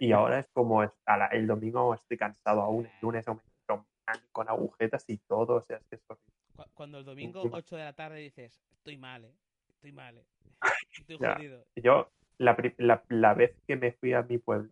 [0.00, 3.40] Y ahora es como es- a la- el domingo estoy cansado aún, el lunes aún
[4.32, 6.32] con agujetas y todo, o sea, es que es horrible.
[6.56, 7.58] Cu- Cuando el domingo, Encima.
[7.58, 9.32] 8 de la tarde, dices, estoy mal, ¿eh?
[9.68, 10.24] Estoy mal, ¿eh?
[10.98, 11.64] Estoy jodido.
[11.76, 14.70] Yo, la, la, la vez que me fui a mi pueblo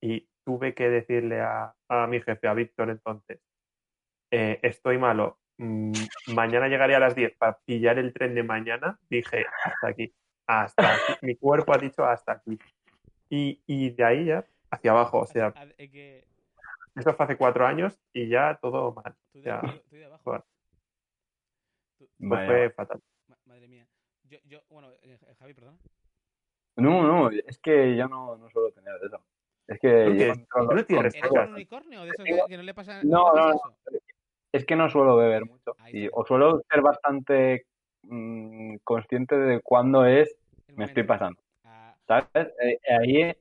[0.00, 3.40] y tuve que decirle a, a mi jefe, a Víctor entonces,
[4.30, 5.92] eh, estoy malo, mm,
[6.34, 10.12] mañana llegaré a las 10 para pillar el tren de mañana, dije, hasta aquí,
[10.46, 11.12] hasta aquí.
[11.22, 12.58] Mi cuerpo ha dicho hasta aquí.
[13.28, 16.24] Y, y de ahí ya hacia abajo, o sea, eh, que
[16.96, 19.14] eso fue hace cuatro años y ya todo mal.
[19.32, 19.60] tú de, Ya.
[19.60, 20.44] tú- tú de abajo.
[21.98, 23.00] Tú- Pues fue fatal.
[23.28, 23.86] ma- madre mía.
[24.24, 25.78] Yo, yo bueno, eh, Javi, perdón.
[26.76, 29.22] No, no, es que yo no, no suelo tener eso.
[29.66, 30.28] Es que ¿Tú qué?
[30.28, 30.34] yo
[30.68, 33.50] ¿Tú no tienes ¿Eres un unicornio de esos que, que no le pasa, No, no,
[33.50, 33.76] eso?
[34.52, 35.74] Es que no suelo beber mucho.
[35.78, 37.66] Ahí Y, o suelo ser bastante
[38.02, 40.36] mm, consciente de cuándo es
[40.76, 41.40] me estoy pasando.
[41.64, 42.52] Ah, ¿Sabes?
[42.62, 43.32] Eh, ahí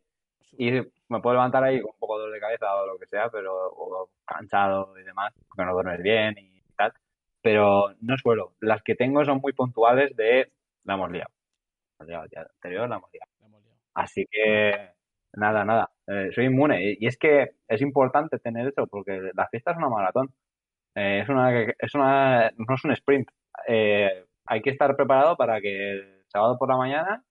[0.41, 0.71] su- y
[1.09, 3.29] me puedo levantar ahí con un poco de dolor de cabeza o lo que sea,
[3.29, 6.93] pero o cansado y demás, porque no duermes bien y tal.
[7.41, 8.53] Pero no suelo.
[8.59, 10.51] Las que tengo son muy puntuales de
[10.83, 11.29] la hemos liado.
[11.99, 13.31] La hemos liado, el día anterior la hemos liado.
[13.93, 14.89] Así que
[15.33, 15.91] nada, nada.
[16.07, 16.83] Eh, soy inmune.
[16.91, 20.33] Y, y es que es importante tener eso, porque la fiesta es una maratón.
[20.95, 23.29] Eh, es una, es una, no es un sprint.
[23.67, 27.23] Eh, hay que estar preparado para que el sábado por la mañana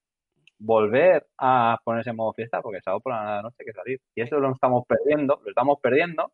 [0.58, 4.00] volver a ponerse en modo fiesta, porque el sábado por la noche hay que salir.
[4.14, 6.32] Y eso lo estamos perdiendo, lo estamos perdiendo.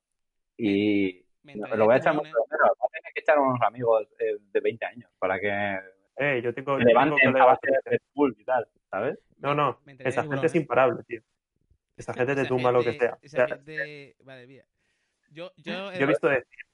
[0.56, 2.70] Y Me lo, voy a echar mucho de menos.
[2.80, 5.48] Va a tener que echar unos amigos eh, de 20 años para que
[6.16, 9.18] Eh, yo tengo, yo tengo levanten a colegas base de Bull y tal, ¿sabes?
[9.38, 11.20] No, no, esa gente es imparable, tío.
[11.96, 13.14] Esa gente te tumba lo que gente- sea.
[13.14, 14.16] O Esa sea, gente...
[14.24, 14.64] Madre mía.
[15.30, 16.64] Yo, yo, yo he visto decir,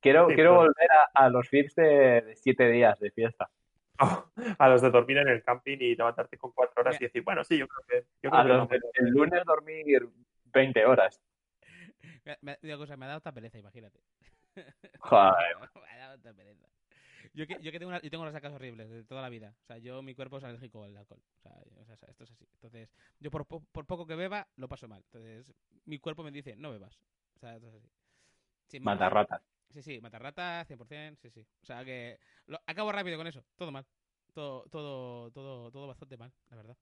[0.00, 3.50] Quiero, Sí, quiero volver a, a los FIPS de, de siete días de fiesta.
[4.58, 7.44] a los de dormir en el camping y levantarte con cuatro horas y decir, bueno,
[7.44, 8.08] sí, yo creo que.
[8.22, 10.08] Yo creo A que los de- el lunes dormir
[10.46, 11.20] 20 horas.
[12.24, 14.00] Me, me, digo cosa, me ha dado esta pereza, imagínate.
[15.00, 15.56] Joder.
[15.74, 16.66] me ha dado esta pereza.
[17.34, 19.54] Yo que, yo que tengo, una, yo tengo unas sacas horribles de toda la vida.
[19.62, 21.20] O sea, yo, mi cuerpo es alérgico al alcohol.
[21.36, 22.48] O sea, yo- o sea, esto es así.
[22.54, 22.90] Entonces,
[23.20, 25.02] yo por, po- por poco que beba, lo paso mal.
[25.04, 25.52] Entonces,
[25.84, 26.98] mi cuerpo me dice, no bebas.
[27.36, 27.88] O sea, esto es así.
[28.66, 29.42] Sin más, Mata ratas.
[29.72, 31.46] Sí, sí, matarrata, 100%, sí, sí.
[31.62, 33.86] O sea que lo, acabo rápido con eso, todo mal.
[34.34, 36.76] Todo, todo, todo, todo bastante mal, la verdad.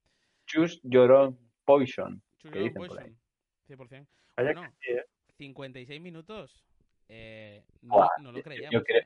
[0.47, 2.23] Choose your own poison.
[2.39, 3.05] Choose ¿Qué your dicen own por ahí?
[3.05, 3.21] poison,
[3.67, 4.09] 100%.
[4.37, 5.05] Vaya Bueno, que sí, ¿eh?
[5.37, 6.65] 56 minutos.
[7.09, 8.73] Eh, no, no lo creíamos.
[8.73, 9.03] Yo creo,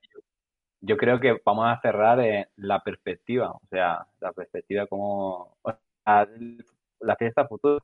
[0.81, 5.73] yo creo que vamos a cerrar en la perspectiva, o sea, la perspectiva como o
[6.05, 6.29] sea,
[7.01, 7.79] la fiesta futura,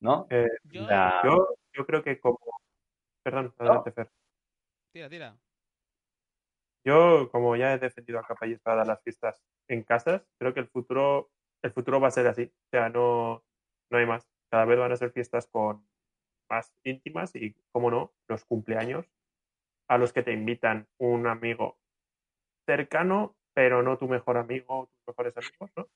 [0.00, 0.26] ¿no?
[0.30, 2.38] Eh, Yo, La- yo, yo creo que como.
[3.22, 4.10] Perdón, adelante, Fer.
[4.92, 5.38] Tira, tira.
[6.84, 10.60] Yo, como ya he defendido a capa y espada las fiestas en casas, creo que
[10.60, 11.30] el futuro,
[11.62, 12.44] el futuro va a ser así.
[12.44, 13.44] O sea, no,
[13.90, 14.28] no hay más.
[14.50, 15.86] Cada vez van a ser fiestas con
[16.50, 19.06] más íntimas y, como no, los cumpleaños
[19.88, 21.78] a los que te invitan un amigo
[22.66, 25.88] cercano, pero no tu mejor amigo tus mejores amigos, ¿no?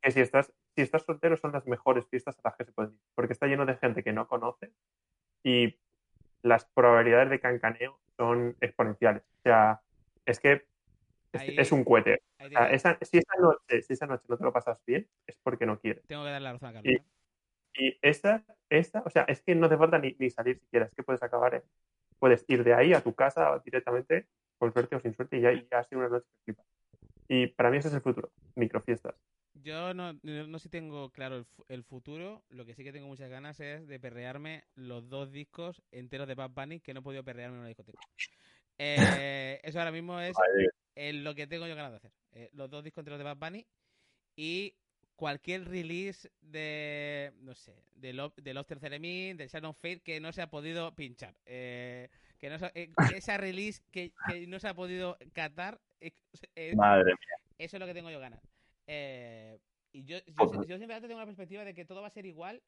[0.00, 2.94] Que si estás, si estás soltero son las mejores fiestas a las que se pueden
[2.94, 4.72] ir, porque está lleno de gente que no conoce
[5.44, 5.80] y
[6.44, 9.22] las probabilidades de cancaneo son exponenciales.
[9.38, 9.80] O sea,
[10.26, 10.66] es que
[11.32, 12.22] es, Ahí- es un cohete.
[12.38, 15.08] O sea, te- esa- si, esa noche, si esa noche no te lo pasas bien,
[15.26, 16.06] es porque no quieres.
[16.06, 16.92] Tengo que dar la razón a Carlos.
[16.94, 17.02] Y-.
[17.86, 20.94] Y esa, esa, o sea, es que no hace falta ni, ni salir siquiera, es
[20.94, 21.64] que puedes acabar,
[22.20, 24.28] puedes ir de ahí a tu casa directamente,
[24.58, 26.66] con suerte o sin suerte, y ya, ya ha sido una noche que flipas.
[27.26, 29.16] Y para mí ese es el futuro, microfiestas.
[29.54, 32.42] Yo no, no, no sé si tengo claro el, fu- el futuro.
[32.50, 36.34] Lo que sí que tengo muchas ganas es de perrearme los dos discos enteros de
[36.34, 37.98] Bad Bunny que no he podido perrearme en una discoteca.
[38.76, 40.36] Eh, eso ahora mismo es
[40.96, 42.12] eh, lo que tengo yo ganas de hacer.
[42.32, 43.64] Eh, los dos discos enteros de Bad Bunny
[44.34, 44.74] y
[45.14, 50.18] cualquier release de, no sé, de, Lo- de Los Tercer Emin, de Shadow Fate que
[50.18, 51.36] no se ha podido pinchar.
[51.46, 52.08] Eh,
[52.40, 52.90] que no se- eh,
[53.22, 55.80] esa release que, que no se ha podido catar.
[56.74, 57.36] Madre mía.
[57.58, 58.40] eso es lo que tengo yo ganas.
[58.86, 59.58] Eh,
[59.92, 62.62] y yo, yo, yo simplemente tengo la perspectiva de que todo va a ser igual.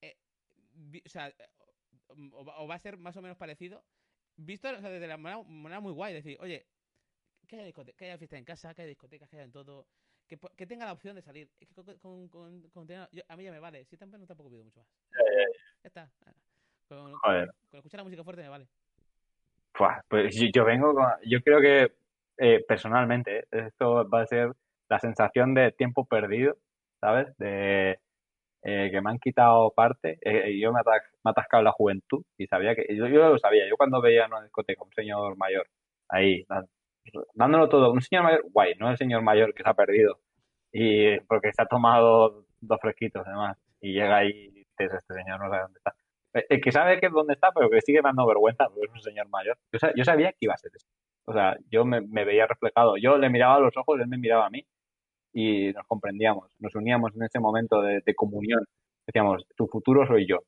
[0.00, 0.16] eh,
[0.74, 1.32] vi- o sea,
[2.08, 3.84] o, va- o va a ser más o menos parecido.
[4.36, 6.14] Visto o sea, desde la manera, manera muy guay.
[6.14, 6.66] Decir, oye,
[7.46, 9.86] que haya, que haya fiesta en casa, que haya discotecas, que haya en todo.
[10.26, 11.50] Que, que tenga la opción de salir.
[11.60, 13.84] Es que con, con- yo- a mí ya me vale.
[13.84, 14.88] Si tampoco no tampoco pido mucho más.
[15.82, 16.12] Ya está.
[16.88, 17.12] Con,
[17.72, 18.68] escuchar la música fuerte me vale.
[20.08, 21.92] Pues yo, yo vengo con- yo creo que
[22.38, 24.52] eh, personalmente esto va a ser
[24.94, 26.56] la sensación de tiempo perdido,
[27.00, 27.36] ¿sabes?
[27.38, 27.98] De
[28.62, 32.46] eh, que me han quitado parte, eh, y yo me, he atascado la juventud y
[32.46, 35.66] sabía que, yo, lo sabía, yo cuando veía en una discoteca un señor mayor
[36.08, 36.46] ahí,
[37.34, 40.20] dándolo todo, un señor mayor, guay, no el señor mayor que se ha perdido,
[40.72, 45.40] y porque se ha tomado dos fresquitos además, y llega ahí y dices, este señor
[45.40, 45.94] no sabe dónde está.
[46.34, 48.92] Eh, El que sabe que es dónde está, pero que sigue dando vergüenza porque es
[48.92, 49.58] un señor mayor.
[49.72, 50.86] Yo, sa- yo sabía que iba a ser eso.
[51.26, 52.96] O sea, yo me, me veía reflejado.
[52.96, 54.66] Yo le miraba a los ojos, él me miraba a mí
[55.34, 56.50] y nos comprendíamos.
[56.60, 58.64] Nos uníamos en ese momento de, de comunión.
[59.06, 60.38] Decíamos, tu futuro soy yo.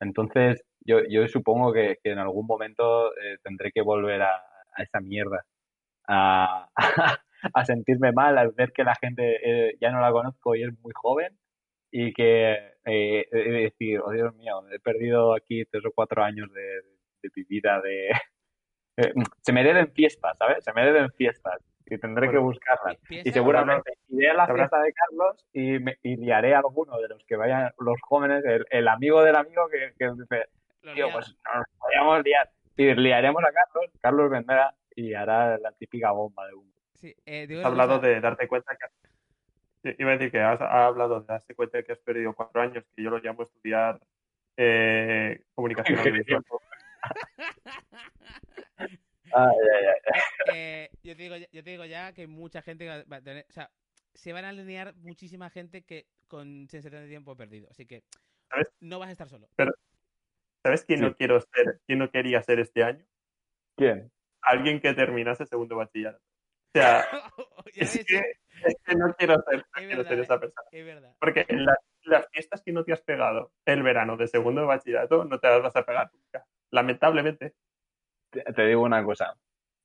[0.00, 4.82] Entonces, yo, yo supongo que, que en algún momento eh, tendré que volver a, a
[4.82, 5.44] esa mierda.
[6.06, 6.70] A,
[7.54, 10.70] a sentirme mal al ver que la gente eh, ya no la conozco y es
[10.80, 11.36] muy joven
[11.90, 12.52] y que
[12.84, 16.62] eh, de decir, oh Dios mío, he perdido aquí tres o cuatro años de,
[17.22, 18.08] de mi vida, de...
[18.98, 19.12] eh,
[19.42, 20.64] se me deben fiestas, ¿sabes?
[20.64, 21.60] Se me deben fiestas
[21.90, 22.96] y tendré que buscarlas.
[23.08, 27.08] Y seguramente iré a la fiesta de Carlos y, me, y liaré a alguno de
[27.08, 30.48] los que vayan, los jóvenes, el, el amigo del amigo que, que dice,
[30.94, 32.50] tío, pues nos podríamos liar.
[32.76, 36.72] Y liaremos a Carlos, Carlos vendrá y hará la típica bomba de humo.
[36.94, 38.86] Sí, eh, digo Has hablado de darte cuenta que...
[39.82, 42.60] Sí, Iba a decir que has, hablado de darse cuenta de que has perdido cuatro
[42.60, 44.00] años, que yo lo llamo estudiar
[44.56, 46.44] eh, comunicación audiovisual.
[49.32, 49.56] Ay.
[50.54, 53.46] Eh, yo, te digo, ya- yo te digo ya que mucha gente va a tener.
[53.48, 53.70] O sea,
[54.14, 57.68] se van a alinear muchísima gente que con sensación de tiempo perdido.
[57.70, 58.04] Así que
[58.50, 58.68] ¿Sabes?
[58.80, 59.48] no vas a estar solo.
[60.62, 61.04] ¿Sabes quién Sí.
[61.04, 61.80] no quiero ser?
[61.86, 63.04] ¿Quién no quería ser este año?
[63.76, 64.10] ¿Quién?
[64.42, 66.18] Alguien que terminase segundo bachillerato.
[66.18, 67.00] O sea,
[67.74, 68.16] es ves, que,
[68.64, 70.22] es que no quiero ser, no Es quiero verdad, ser eh.
[70.22, 70.68] esa persona.
[70.72, 71.16] es verdad.
[71.20, 75.24] Porque las, las fiestas que no te has pegado el verano de segundo de bachillerato
[75.24, 76.44] no te las vas a pegar nunca.
[76.70, 77.54] Lamentablemente.
[78.54, 79.34] Te, digo una cosa.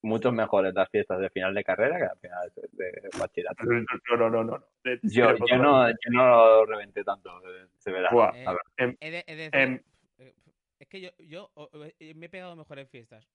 [0.01, 3.63] Mucho mejores las fiestas de final de carrera que las finales de, de bachillerato.
[3.63, 4.43] No, no, no, no.
[4.43, 4.65] no.
[4.83, 7.41] De- Yo, yo, no, yo no lo reventé tanto,
[7.77, 8.09] se verá.
[8.11, 8.61] Buah, Eh, a ver.
[8.77, 9.83] em, em, decir-
[10.17, 10.35] eh,
[10.79, 11.51] es que yo, yo
[11.99, 13.25] eh, me he pegado mejor en fiestas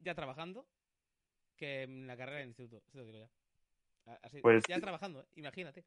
[0.00, 0.64] ya trabajando
[1.56, 2.76] que en la carrera en instituto.
[2.86, 4.12] Eso te lo digo ya.
[4.12, 5.26] A- Así, Pues- ya trabajando, ¿eh?
[5.34, 5.84] imagínate.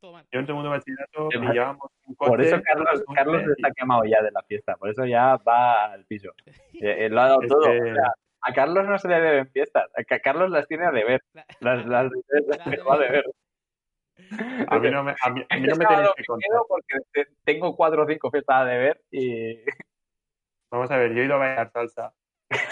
[0.00, 0.26] Todo mal.
[0.32, 2.28] yo en segundo de bachillerato pillábamos un coche.
[2.30, 5.92] Por eso Carlos, un Carlos está quemado ya de la fiesta, por eso ya va
[5.92, 6.32] al piso.
[6.82, 7.60] Eh, eh, lo ha dado todo.
[7.62, 10.86] que- O sea, a Carlos no se le deben fiestas, a Ca- Carlos las tiene
[10.86, 11.20] a deber.
[11.34, 12.10] La- Las, las,
[12.46, 13.24] las Las dejó a deber.
[14.68, 16.48] A mí no me, a mí, a mí no me tenéis que contar.
[16.50, 19.58] quedo porque te- tengo cuatro o cinco fiestas a deber y
[20.72, 22.14] Vamos a ver, yo he ido a bailar salsa.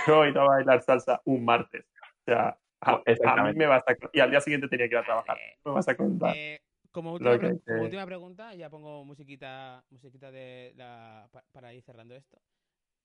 [0.07, 1.85] Yo he ido a bailar salsa un martes.
[2.03, 3.95] O sea, a, a mí me vas a...
[4.13, 5.37] Y al día siguiente tenía que ir a trabajar.
[5.65, 6.33] Me vas a contar.
[6.37, 6.61] Eh,
[6.99, 12.15] como, última, que- como pregunta, ya pongo musiquita, musiquita de la, pa- para ir cerrando
[12.17, 12.39] esto.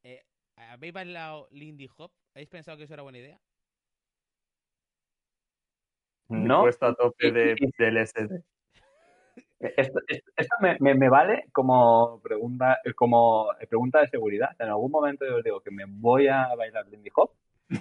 [0.03, 0.21] Eh,
[0.57, 2.11] ¿Habéis bailado Lindy Hop?
[2.33, 3.39] ¿Habéis pensado que eso era buena idea?
[6.29, 6.61] no.
[6.61, 8.41] Puesto a tope de, del SD.
[9.59, 14.49] Esto, esto- esto me, me- me vale como pregunta, como pregunta de seguridad.
[14.59, 17.31] En algún momento yo os digo que me voy a bailar Lindy Hop.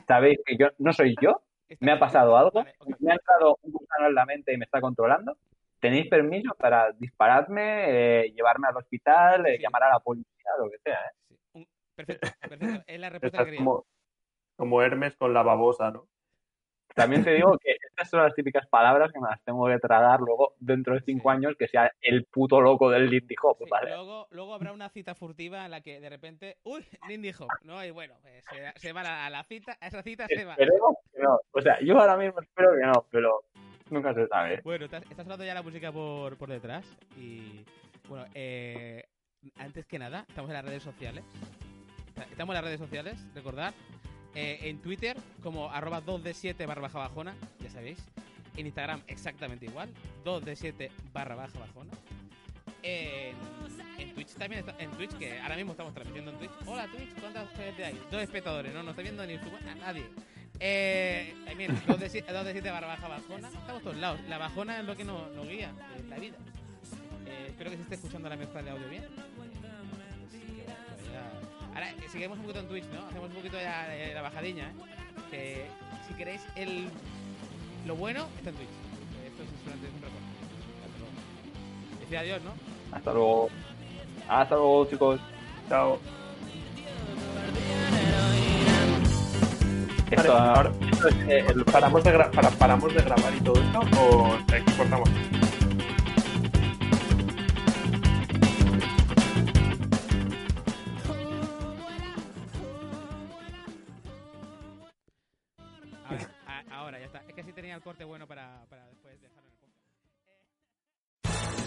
[0.07, 1.43] Sabéis que yo no soy yo,
[1.81, 2.65] me ha pasado algo,
[3.01, 5.37] me ha entrado un gusano en la mente y me está controlando.
[5.83, 9.63] Tenéis permiso para dispararme, eh, llevarme al hospital, eh, Sí.
[9.65, 10.95] llamar a la policía, lo que sea.
[10.95, 11.13] ¿eh?
[11.29, 11.67] Sí, un-
[11.97, 12.85] perfecto, perfecto.
[12.87, 13.85] Es la respuesta que como,
[14.57, 16.07] como Hermes con la babosa, ¿no?
[16.95, 20.21] también te digo que estas son las típicas palabras que me las tengo que tragar
[20.21, 23.89] luego dentro de cinco años que sea el puto loco del Lindy Hop, Sí, ¿vale?
[23.89, 27.83] luego, luego habrá una cita furtiva en la que de repente, uy, Lindy Hop, ¿no?
[27.83, 30.45] Y bueno, pues, se, se va a la, a la cita, a esa cita se
[30.45, 30.53] va.
[30.53, 31.41] Esperemos que no.
[31.53, 33.43] O sea, yo ahora mismo espero que no, pero
[33.91, 34.61] nunca se sabe.
[34.65, 36.85] Bueno, estás, hablando ya la música por, por detrás
[37.17, 37.65] y
[38.09, 39.05] bueno, eh,
[39.57, 41.25] antes que nada, estamos en las redes sociales.
[42.31, 43.75] Estamos en las redes sociales, recordad.
[44.35, 47.99] Eh, en Twitter como arroba 2d7 barra baja bajona, ya sabéis.
[48.57, 49.91] En Instagram exactamente igual,
[50.25, 51.91] 2d7 barra baja bajona.
[52.83, 53.35] En,
[54.15, 56.51] Twitch también, está- en Twitch, que ahora mismo estamos transmitiendo en Twitch.
[56.67, 58.01] Hola Twitch, ¿cuánta gente hay?
[58.11, 60.05] Dos espectadores, no, no está viendo ni a nadie.
[60.65, 63.49] Eh, también, 2d7 barra baja bajona.
[63.49, 64.21] Estamos todos lados.
[64.29, 66.37] La bajona es lo que nos, guía en la vida.
[67.27, 69.05] Eh, espero que se esté escuchando la mezcla de audio bien.
[71.75, 73.07] Ahora, eh, seguimos un poquito en Twitch, ¿no?
[73.07, 74.75] Hacemos un poquito ya eh, la bajadiña, ¿eh?
[75.31, 75.67] Que
[76.07, 76.89] si queréis el...
[77.87, 78.69] lo bueno, está en Twitch.
[78.69, 80.17] Eh, Esto es un recuerdo.
[82.01, 82.53] Decir adiós, ¿no?
[82.95, 83.49] Hasta luego.
[84.29, 85.21] Hasta luego, chicos.
[85.69, 85.99] Chao.
[90.17, 94.37] Vale, ahora- esto es eh, ¿Paramos de, para- ¿Paramos de grabar y todo esto o
[94.77, 95.09] cortamos?